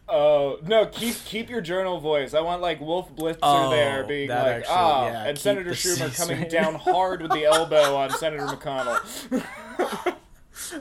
[0.10, 0.86] Oh no!
[0.88, 2.34] Keep keep your journal voice.
[2.34, 6.38] I want like Wolf Blitzer Oh, there being like ah, yeah, and Senator Schumer coming
[6.44, 6.50] C-SPAN.
[6.50, 10.16] down hard with the elbow on Senator McConnell.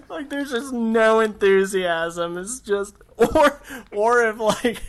[0.08, 2.38] Like there's just no enthusiasm.
[2.38, 3.60] It's just or
[3.92, 4.82] or if like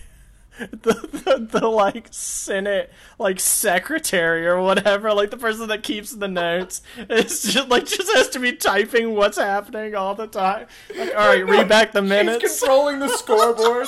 [0.59, 6.27] the, the the like Senate like secretary or whatever, like the person that keeps the
[6.27, 10.67] notes, it's just like just has to be typing what's happening all the time.
[10.95, 12.59] Like, all right, read back the He's minutes.
[12.59, 13.87] controlling the scoreboard.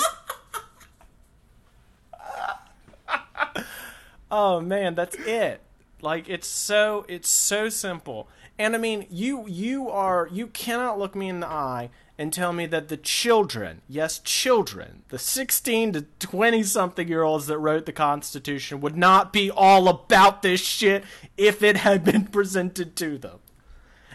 [4.32, 5.62] Oh man, that's it.
[6.02, 8.28] Like it's so it's so simple.
[8.58, 12.54] And I mean, you you are you cannot look me in the eye and tell
[12.54, 17.86] me that the children, yes, children, the 16 to 20 something year olds that wrote
[17.86, 21.04] the Constitution would not be all about this shit
[21.38, 23.40] if it had been presented to them.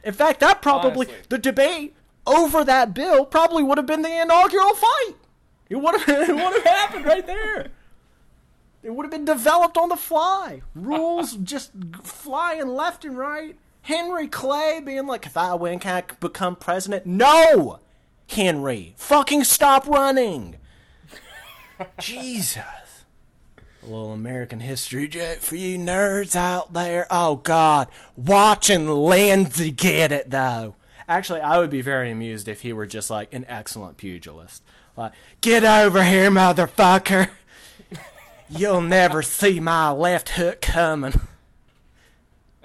[0.05, 1.27] In fact, that probably Honestly.
[1.29, 5.15] the debate over that bill probably would have been the inaugural fight.
[5.69, 7.69] It would have it would have happened right there.
[8.83, 10.63] It would have been developed on the fly.
[10.75, 13.57] Rules just flying left and right.
[13.83, 17.07] Henry Clay being like, if I win, can I become president?
[17.07, 17.81] No!
[18.29, 20.57] Henry, fucking stop running!
[22.01, 22.65] Jesus.
[23.83, 27.07] A little American history joke for you nerds out there.
[27.11, 27.89] Oh, God.
[28.17, 30.75] Watching Lindsey get it, though.
[31.09, 34.63] Actually, I would be very amused if he were just like an excellent pugilist.
[34.97, 37.31] Like, get over here, motherfucker.
[38.51, 41.21] You'll never see my left hook coming.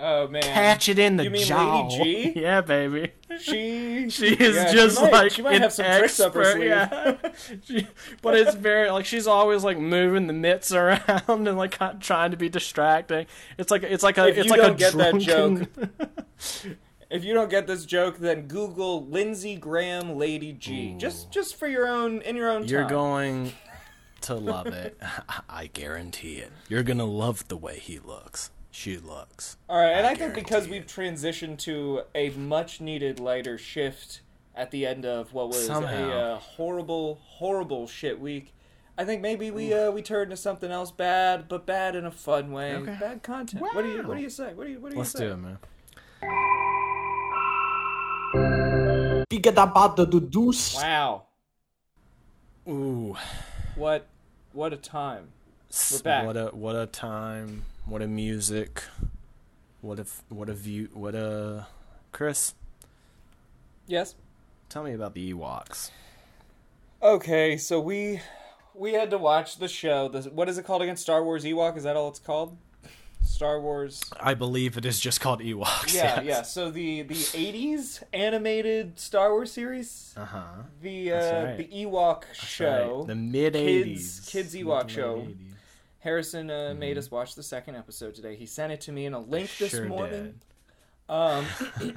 [0.06, 1.88] Oh man, Catch it in the You mean jaw.
[1.88, 2.34] Lady G?
[2.42, 3.12] yeah, baby.
[3.40, 6.34] She She is Yeah, she just might- like she might an have some tricks up
[6.34, 6.66] her sleeve.
[6.68, 7.16] Yeah.
[7.64, 7.88] She-
[8.22, 11.02] but it's very like she's always like moving the mitts around
[11.48, 13.28] and like trying to be distracting.
[13.58, 15.90] It's like it's like a If it's you like don't a get that drunken...
[17.10, 20.96] If you don't get this joke, then Google Lindsey Graham Lady G.
[20.98, 22.90] Just just for your own in your own You're time.
[22.90, 23.54] going
[24.22, 25.00] to love it.
[25.48, 26.52] I guarantee it.
[26.70, 28.50] You're gonna love the way he looks.
[28.76, 29.58] She looks.
[29.70, 33.56] All right, and I I, think because guarantee we've transitioned to a much needed lighter
[33.56, 34.22] shift
[34.56, 36.10] at the end of what was Somehow.
[36.10, 38.52] a uh, horrible, horrible shit week,
[38.98, 42.12] I think maybe we uh, we turn to something else bad, but bad in a
[42.12, 42.74] fun way.
[42.78, 42.98] Okay.
[43.00, 43.62] Bad content.
[43.62, 44.08] What do you Wow.
[44.08, 44.56] What do you say?
[44.56, 45.28] What do you What do Let's you say?
[45.28, 45.58] do it, man.
[49.30, 50.82] Fica da bata do Deuce.
[50.82, 51.26] Wow,
[52.68, 53.16] Ooh.
[53.76, 54.08] what
[54.52, 55.28] what a time.
[55.92, 56.26] We're back.
[56.26, 57.66] What a what a time.
[57.86, 58.84] What a music.
[59.82, 60.90] What a what a view.
[60.94, 61.68] What a
[62.12, 62.54] Chris.
[63.88, 64.16] Yes.
[64.70, 65.92] Tell me about the Ewoks.
[67.02, 68.22] Okay, so we
[68.74, 70.08] we had to watch the show.
[70.08, 70.96] The, what is it called again?
[70.98, 71.76] Star Wars Ewok?
[71.78, 72.58] Is that all it's called?
[73.22, 74.02] Star Wars.
[74.20, 75.94] I believe it is just called Ewoks.
[75.94, 76.26] Yeah, yes.
[76.26, 76.42] yeah.
[76.44, 80.44] So the the '80s animated Star Wars series, Uh huh.
[80.82, 81.58] the uh, right.
[81.58, 83.04] the Ewok show.
[83.08, 84.26] The mid '80s.
[84.30, 85.18] kids Mid Ewok show.
[85.18, 85.36] 80s.
[86.04, 88.36] Harrison uh, made us watch the second episode today.
[88.36, 90.34] He sent it to me in a link this Sure morning.
[90.34, 90.46] did.
[91.10, 91.46] Um,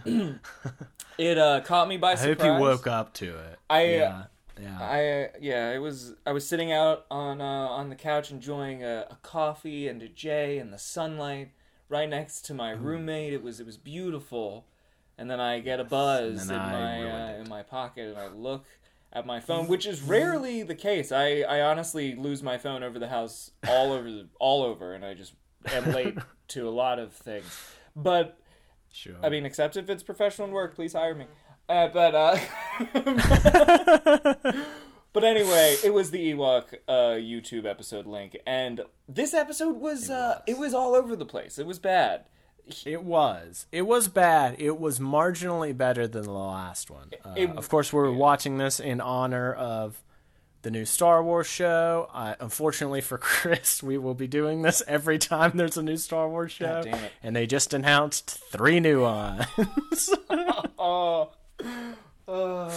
[1.18, 2.38] it uh, caught me by I surprise.
[2.38, 3.58] hope you woke up to it.
[3.68, 4.22] I, uh, yeah.
[4.60, 4.78] Yeah.
[4.80, 6.14] I uh, yeah, it was.
[6.24, 10.08] I was sitting out on uh, on the couch enjoying a, a coffee and a
[10.08, 11.50] J and the sunlight
[11.90, 13.34] right next to my roommate.
[13.34, 14.64] It was it was beautiful,
[15.18, 18.28] and then I get a buzz in I my uh, in my pocket, and I
[18.28, 18.64] look,
[19.12, 21.10] at my phone, which is rarely the case.
[21.12, 25.04] I, I honestly lose my phone over the house all over the, all over, and
[25.04, 25.34] I just
[25.66, 27.46] am late to a lot of things.
[27.94, 28.38] But
[28.96, 29.16] Sure.
[29.22, 31.26] I mean, except if it's professional work, please hire me.
[31.68, 32.38] Uh, but uh,
[35.12, 40.40] but anyway, it was the Ewok uh, YouTube episode link, and this episode was, uh,
[40.46, 41.58] it was all over the place.
[41.58, 42.24] It was bad.
[42.84, 43.66] It was.
[43.70, 44.56] It was bad.
[44.58, 47.10] It was marginally better than the last one.
[47.24, 50.02] Uh, It- of course, we're watching this in honor of
[50.62, 52.08] the new Star Wars show.
[52.12, 56.28] Uh, unfortunately for Chris, we will be doing this every time there's a new Star
[56.28, 56.82] Wars show.
[56.82, 57.12] damn it.
[57.22, 59.46] And they just announced three new ones.
[60.78, 61.30] Oh.
[62.28, 62.70] Uh,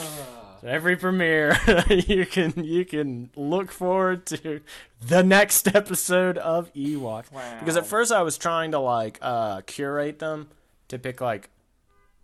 [0.63, 1.57] every premiere,
[1.89, 4.61] you can you can look forward to
[5.01, 7.29] the next episode of Ewoks.
[7.59, 10.49] Because at first I was trying to like uh, curate them
[10.89, 11.49] to pick like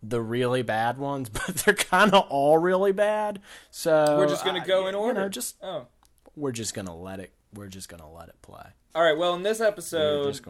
[0.02, 3.42] the really bad ones, but they're kind of all really bad.
[3.72, 5.22] So we're just gonna go in you order.
[5.22, 5.88] know, just oh.
[6.36, 7.32] we're just gonna let it.
[7.54, 8.68] We're just gonna let it play.
[8.96, 9.18] All right.
[9.18, 10.50] Well, in this episode, just the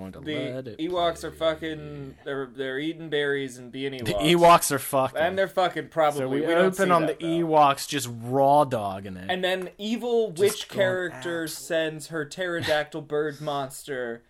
[0.80, 1.30] Ewoks play.
[1.30, 2.16] are fucking.
[2.24, 4.06] They're they're eating berries and being Ewoks.
[4.06, 5.18] The Ewoks are fucking.
[5.18, 6.20] and they're fucking probably.
[6.20, 7.48] so we, don't open on that, the though.
[7.48, 9.32] Ewoks just raw dogging it.
[9.32, 14.22] And then evil witch going character sends her pterodactyl bird monster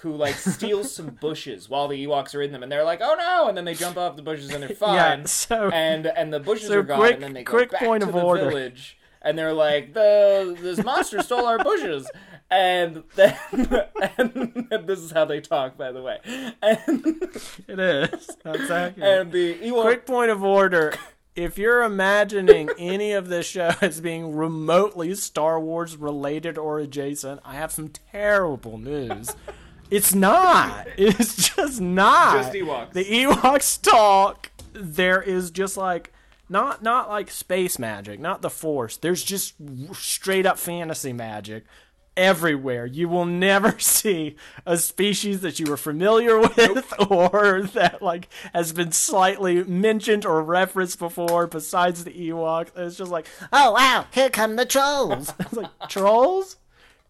[0.00, 3.14] who like steals some bushes while the Ewoks are in them and they're like, "Oh
[3.16, 5.20] no!" and then they jump off the bushes and they're fine.
[5.20, 7.70] Yeah, so- and and the bushes so are gone quick- and then they go quick
[7.70, 8.48] back point to of the order.
[8.48, 12.10] village and they're like, "The this monster stole our bushes."
[12.52, 13.34] And then
[14.18, 16.18] and this is how they talk by the way.
[16.60, 17.32] And
[17.66, 18.36] it is.
[18.44, 18.98] That's accurate.
[18.98, 20.92] and the Ewok Quick point of order.
[21.34, 27.40] If you're imagining any of this show as being remotely Star Wars related or adjacent,
[27.42, 29.34] I have some terrible news.
[29.90, 30.88] It's not.
[30.98, 32.36] It's just not.
[32.36, 32.92] Just Ewoks.
[32.92, 34.50] The Ewoks talk.
[34.74, 36.12] There is just like
[36.50, 38.98] not not like space magic, not the Force.
[38.98, 39.54] There's just
[39.94, 41.64] straight up fantasy magic
[42.16, 42.86] everywhere.
[42.86, 44.36] You will never see
[44.66, 50.42] a species that you were familiar with or that like has been slightly mentioned or
[50.42, 52.70] referenced before besides the Ewoks.
[52.76, 55.32] It's just like, oh wow, here come the trolls.
[55.40, 56.56] it's like trolls?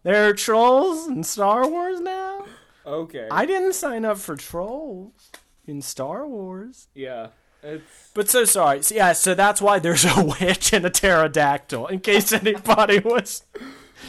[0.03, 2.45] There are trolls in Star Wars now?
[2.85, 3.27] Okay.
[3.31, 5.31] I didn't sign up for trolls
[5.65, 6.87] in Star Wars.
[6.93, 7.27] yeah.
[7.65, 8.81] It's But so sorry.
[8.83, 13.43] So, yeah, so that's why there's a witch and a pterodactyl, in case anybody was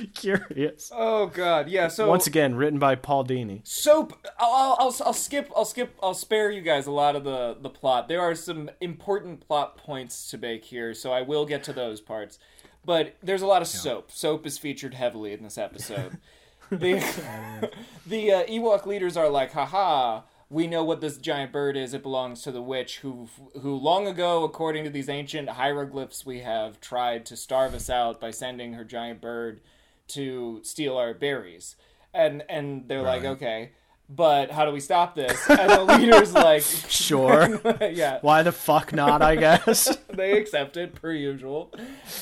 [0.15, 0.91] curious.
[0.95, 1.69] Oh god.
[1.69, 3.61] Yeah, so Once again, written by Paul Dini.
[3.67, 7.57] soap I'll, I'll, I'll skip i'll skip i'll spare you guys a lot of the
[7.61, 8.09] the plot.
[8.09, 12.01] There are some important plot points to make here so i will get to those
[12.01, 12.39] parts.
[12.85, 14.11] But there's a lot of soap.
[14.13, 16.19] Soap is featured heavily in this episode.
[16.71, 16.95] The
[18.07, 21.95] the uh, ewok leaders are like haha we know what this giant bird is.
[21.95, 23.29] It belongs to the witch who
[23.61, 28.21] who long ago according to these ancient hieroglyphs we have tried to starve us out
[28.21, 29.61] by sending her giant bird
[30.09, 31.77] to steal our berries.
[32.13, 33.73] And and they're like okay
[34.09, 35.49] but how do we stop this?
[35.49, 37.61] And the leader's like Sure.
[37.81, 38.19] yeah.
[38.21, 39.97] Why the fuck not, I guess?
[40.13, 41.73] they accept it per usual.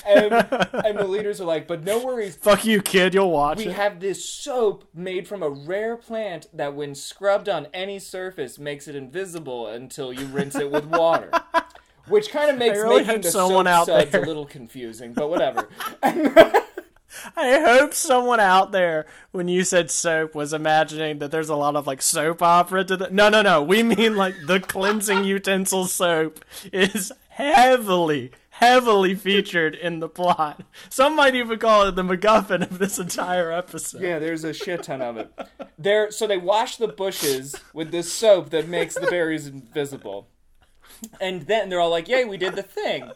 [0.06, 2.36] And and the leaders are like but no worries.
[2.36, 3.72] Fuck you, kid, you'll watch we it.
[3.74, 8.86] have this soap made from a rare plant that when scrubbed on any surface makes
[8.86, 11.30] it invisible until you rinse it with water.
[12.06, 15.12] Which kind of makes really making the someone soap out suds there- a little confusing
[15.14, 15.68] but whatever
[17.36, 21.76] I hope someone out there, when you said soap, was imagining that there's a lot
[21.76, 23.10] of like soap opera to the.
[23.10, 23.62] No, no, no.
[23.62, 30.62] We mean like the cleansing utensil soap is heavily, heavily featured in the plot.
[30.88, 34.02] Some might even call it the MacGuffin of this entire episode.
[34.02, 35.32] Yeah, there's a shit ton of it.
[35.78, 40.28] There, so they wash the bushes with this soap that makes the berries invisible,
[41.20, 43.10] and then they're all like, "Yay, we did the thing!"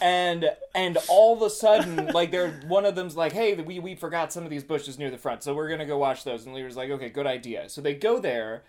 [0.00, 3.94] And and all of a sudden, like, they're one of them's like, "Hey, we we
[3.94, 6.54] forgot some of these bushes near the front, so we're gonna go wash those." And
[6.54, 8.62] Leader's like, "Okay, good idea." So they go there,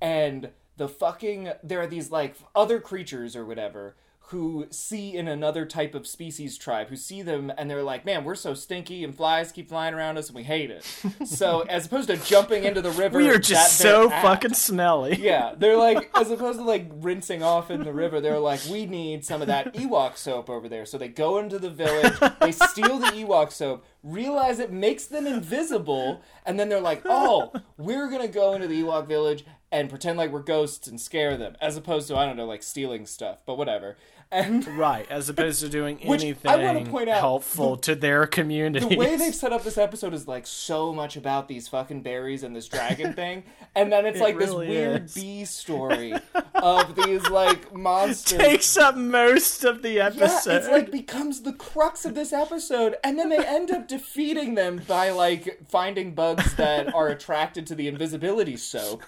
[0.00, 3.96] and the fucking there are these like other creatures or whatever
[4.30, 8.24] who see in another type of species tribe who see them and they're like man
[8.24, 10.84] we're so stinky and flies keep flying around us and we hate it.
[11.26, 15.16] So as opposed to jumping into the river We are just so at- fucking smelly.
[15.16, 18.86] yeah they're like as opposed to like rinsing off in the river they're like we
[18.86, 20.84] need some of that ewok soap over there.
[20.86, 25.26] So they go into the village they steal the ewok soap realize it makes them
[25.26, 30.16] invisible and then they're like oh we're gonna go into the ewok village and pretend
[30.16, 33.42] like we're ghosts and scare them as opposed to i don't know like stealing stuff
[33.44, 33.96] but whatever
[34.30, 38.86] And Right, as opposed to doing anything I point out, helpful to their community.
[38.86, 42.42] the way they've set up this episode is like so much about these fucking berries
[42.42, 45.14] and this dragon thing, and then it's It like really this weird is.
[45.14, 46.14] B story
[46.54, 48.38] of these like monsters.
[48.38, 50.56] takes up most of the yeah, episode.
[50.56, 54.82] it's like becomes the crux of this episode, and then they end up defeating them
[54.86, 59.02] by like finding bugs that are attracted to the invisibility soap,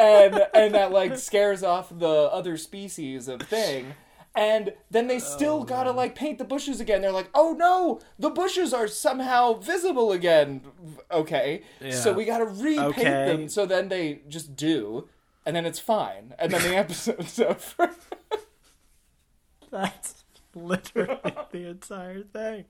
[0.00, 3.94] and and that like scares off the other species of thing.
[4.36, 7.02] And then they still Oh, gotta like paint the bushes again.
[7.02, 10.62] They're like, oh no, the bushes are somehow visible again.
[11.10, 13.24] Okay, so we gotta repaint Okay.
[13.24, 13.48] them.
[13.48, 15.08] So then they just do,
[15.46, 16.34] and then it's fine.
[16.38, 17.90] And then the episode's over.
[19.70, 20.24] That's
[20.54, 21.18] literally
[21.50, 22.64] the entire thing.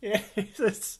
[0.00, 0.98] Yeah, it's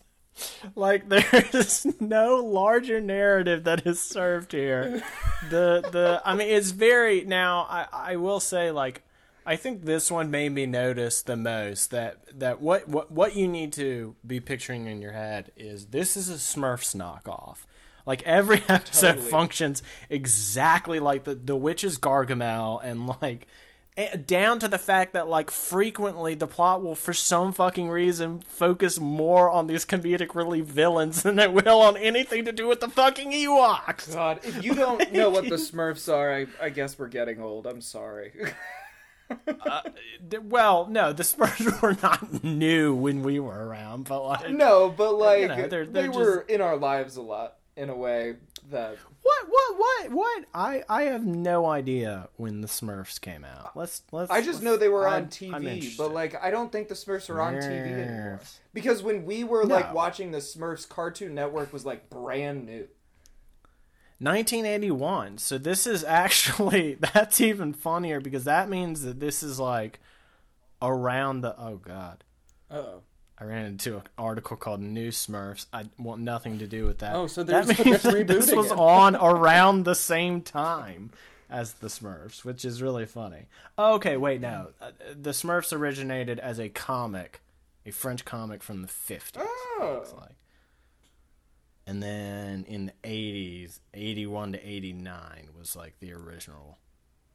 [0.74, 5.02] like there's no larger narrative that is served here.
[5.42, 9.02] The the I mean it's very now I I will say like
[9.46, 13.48] I think this one made me notice the most that that what what what you
[13.48, 17.58] need to be picturing in your head is this is a Smurfs knockoff.
[18.06, 19.30] Like every episode Totally.
[19.30, 23.46] functions exactly like the the witch's Gargamel and like
[23.96, 28.40] eh, down to the fact that like frequently the plot will for some fucking reason
[28.40, 32.80] focus more on these comedic relief villains than it will on anything to do with
[32.80, 34.12] the fucking Ewoks.
[34.14, 37.66] God, if you don't know what the Smurfs are, I, I guess we're getting old.
[37.66, 38.32] I'm sorry.
[39.66, 39.82] Uh,
[40.28, 44.88] D- Well, no, the Smurfs were not new when we were around, but like no,
[44.96, 48.34] but like know, they're- they they're were in our lives a lot in a way
[48.70, 50.44] that what what what what?
[50.54, 53.76] I I have no idea when the Smurfs came out.
[53.76, 56.50] Let's let's I just let's- know they were on I'm- I'm TV, but like I
[56.50, 58.40] don't think the Smurfs are on TV anymore.
[58.74, 62.86] Because when we were like watching the Smurfs, Cartoon Network was like brand new.
[64.20, 65.38] 1981.
[65.38, 70.00] So this is actually that's even funnier because that means that this is like
[70.80, 72.24] around the oh god.
[72.70, 73.00] Oh,
[73.38, 75.66] I ran into an article called New Smurfs.
[75.72, 77.16] I want nothing to do with that.
[77.16, 81.10] Oh, so that means that this was on around the same time
[81.48, 83.46] as the Smurfs, which is really funny.
[83.78, 84.90] Oh, okay, wait, no, Uh,
[85.20, 87.40] the Smurfs originated as a comic,
[87.86, 89.32] a French comic from the 50s.
[89.38, 89.94] Oh.
[89.96, 90.36] looks like.
[91.90, 96.78] And then in the 80s, 81 to 89 was like the original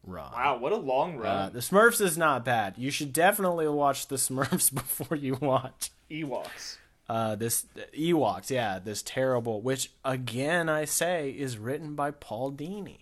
[0.02, 0.32] run.
[0.32, 1.54] wow, what a long Uh, run.
[1.54, 2.76] the Smurfs is not bad.
[2.78, 6.78] You should definitely watch the Smurfs before you watch Ewoks.
[7.10, 7.66] uh, this
[7.98, 13.00] Ewoks, yeah, this terrible, which again I say is written by Paul Dini.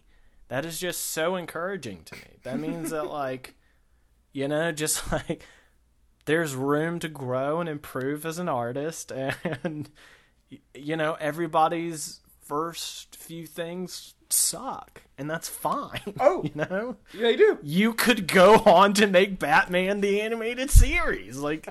[0.48, 2.38] That is just so encouraging to me.
[2.44, 3.54] That means that like,
[4.32, 5.46] you know, just like
[6.26, 9.12] there's room to grow and improve as an artist,
[9.64, 9.90] and
[10.74, 16.02] you know everybody's first few things suck, and that's fine.
[16.20, 16.44] Oh.
[16.44, 17.60] you know Yeah, you do.
[17.62, 21.38] you could go on to make Batman the animated series.
[21.38, 21.68] Like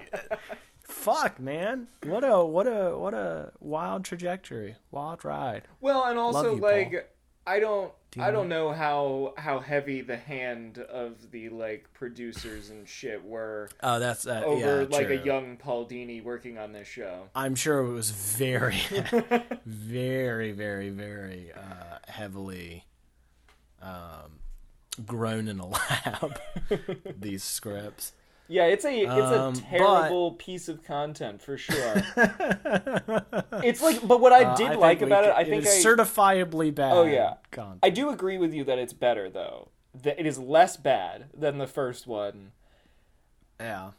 [0.82, 1.88] fuck, man.
[2.04, 4.76] What a what a what a wild trajectory.
[4.90, 5.62] Wild ride.
[5.80, 7.08] Well, and also you, like.
[7.46, 12.70] I don't you I don't know how how heavy the hand of the like producers
[12.70, 16.86] and shit were Oh, that's uh, over like a young Paul Dini working on this
[16.86, 17.28] show.
[17.34, 18.80] I'm sure it was very
[19.66, 22.84] very very very uh, heavily
[23.80, 24.38] um
[25.06, 26.38] grown in a lab
[27.18, 28.12] these scripts.
[28.48, 31.94] Yeah, it's a it's Um, a but- terrible piece of content for sure.
[33.62, 35.84] it's like, but what I Uh, did like we about it, c- I think is
[35.84, 36.92] I certifiably bad.
[36.92, 37.34] Oh, yeah.
[37.50, 37.80] content.
[37.82, 39.68] I do agree with you that it's better though.
[40.02, 42.52] That it is less bad than the first one,
[43.60, 43.90] yeah.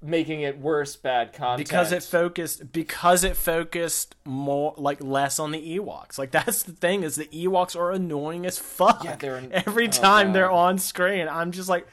[0.00, 5.50] making it worse bad content because it focused because it focused more like less on
[5.50, 6.18] the Ewoks.
[6.18, 9.02] Like that's the thing is the Ewoks are annoying as fuck.
[9.04, 11.26] Yeah, they're an- every oh, time they're on screen.
[11.28, 11.86] I'm just like,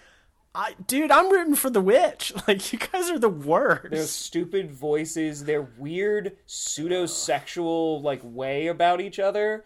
[0.55, 2.33] I dude, I'm rooting for the witch.
[2.47, 3.89] Like you guys are the worst.
[3.91, 9.65] their stupid voices, their weird pseudo-sexual like way about each other.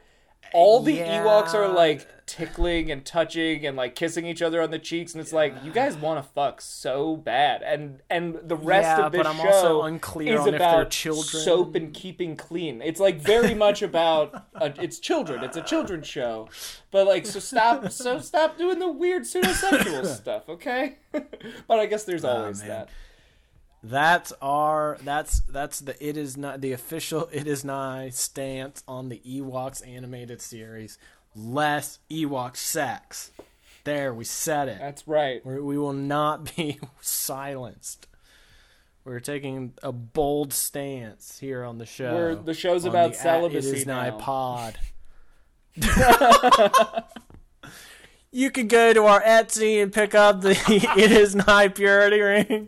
[0.54, 1.24] All the Yeah.
[1.24, 5.22] Ewoks are like tickling and touching and like kissing each other on the cheeks, and
[5.22, 9.12] it's like you guys want to fuck so bad, and and the rest Yeah, of
[9.12, 11.44] this but I'm show also unclear is on about they're children.
[11.44, 12.82] soap and keeping clean.
[12.82, 15.44] It's like very much about uh, it's children.
[15.44, 16.50] It's a children's show,
[16.92, 20.98] but like so stop so stop doing the weird pseudo-sexual stuff, okay?
[21.12, 22.68] but I guess there's always man.
[22.70, 22.90] that.
[23.82, 29.10] That's our that's that's the it is not the official it is not stance on
[29.10, 30.98] the Ewoks animated series.
[31.36, 33.32] Less Ewok sex.
[33.86, 34.80] There, we said it.
[34.80, 35.46] That's right.
[35.46, 38.08] We we will not be silenced.
[39.06, 42.14] We're taking a bold stance here on the show.
[42.14, 44.18] We're- the show's about the At celibacy It is now.
[44.18, 44.78] Pod.
[48.32, 50.52] you could go to our Etsy and pick up the
[50.98, 52.68] It Is Nigh Purity ring,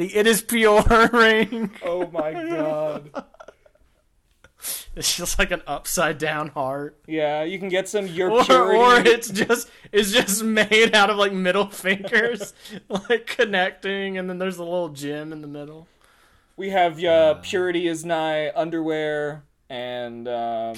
[0.00, 1.70] the It Is Pure ring.
[1.84, 3.24] Oh my god.
[4.94, 6.98] It's just like an upside down heart.
[7.06, 8.76] Yeah, you can get some your Or, purity.
[8.78, 12.52] or it's just it's just made out of like middle fingers,
[12.88, 15.86] like connecting, and then there's a little gem in the middle.
[16.56, 20.74] we have uh, purity is nigh underwear and um,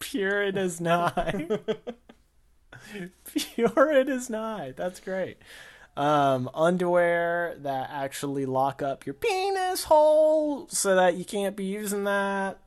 [0.00, 1.46] Pure it is nigh.
[3.34, 4.72] Pure it is nigh.
[4.76, 5.36] That's great.
[5.96, 12.02] Um, underwear that actually lock up your penis hole so that you can't be using
[12.04, 12.58] that.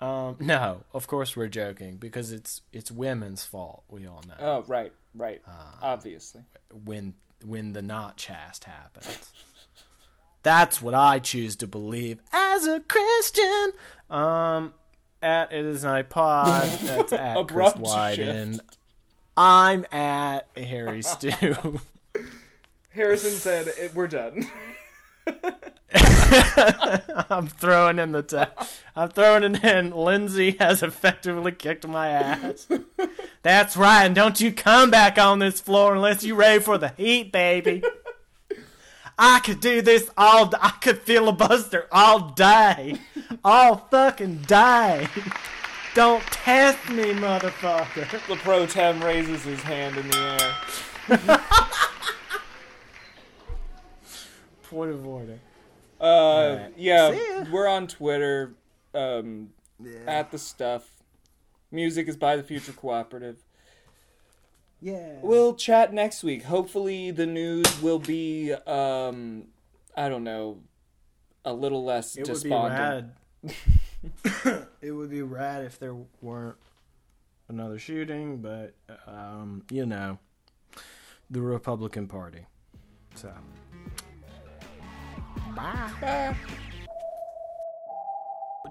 [0.00, 3.84] Um, no, of course we're joking because it's it's women's fault.
[3.90, 5.78] We all know oh right, right, Ah.
[5.82, 6.42] obviously.
[6.84, 9.30] when when the not chast happens.
[10.42, 13.72] That's what I choose to believe as a Christian.
[14.10, 14.74] Um,
[15.22, 16.66] at it is nigh pod.
[16.82, 18.60] That's at Chris Wyden.
[19.36, 21.80] I'm at Harry Stew.
[22.94, 24.46] Harrison said "Eh, we're done.
[27.30, 28.66] I'm throwing in the t-
[28.96, 29.90] I'm throwing it in.
[29.90, 32.66] Lindsey has effectively kicked my ass.
[33.42, 36.88] That's right, and don't you come back on this floor unless you're ready for the
[36.96, 37.82] heat, baby.
[39.18, 40.46] I could do this all.
[40.46, 42.98] d- I could filibuster all day,
[43.44, 45.08] all fucking day.
[45.94, 48.26] Don't test me, motherfucker.
[48.26, 51.33] the pro tem raises his hand in the air.
[54.74, 55.38] Point of order.
[56.00, 56.72] Uh, Alright.
[56.76, 58.54] yeah, we're on Twitter.
[58.92, 59.50] Um,
[60.06, 60.88] at the stuff.
[61.70, 63.38] Music is by the Future Cooperative.
[64.80, 65.14] Yeah.
[65.22, 66.44] We'll chat next week.
[66.44, 69.44] Hopefully, the news will be, um,
[69.96, 70.58] I don't know,
[71.44, 73.12] a little less It would be despondent.
[73.42, 74.66] rad.
[74.82, 76.56] it would be rad if there weren't
[77.48, 78.74] another shooting, but
[79.06, 80.18] um, you know,
[81.30, 82.46] the Republican Party.
[83.14, 83.32] So,
[85.54, 85.90] bye.
[86.00, 86.36] Bye.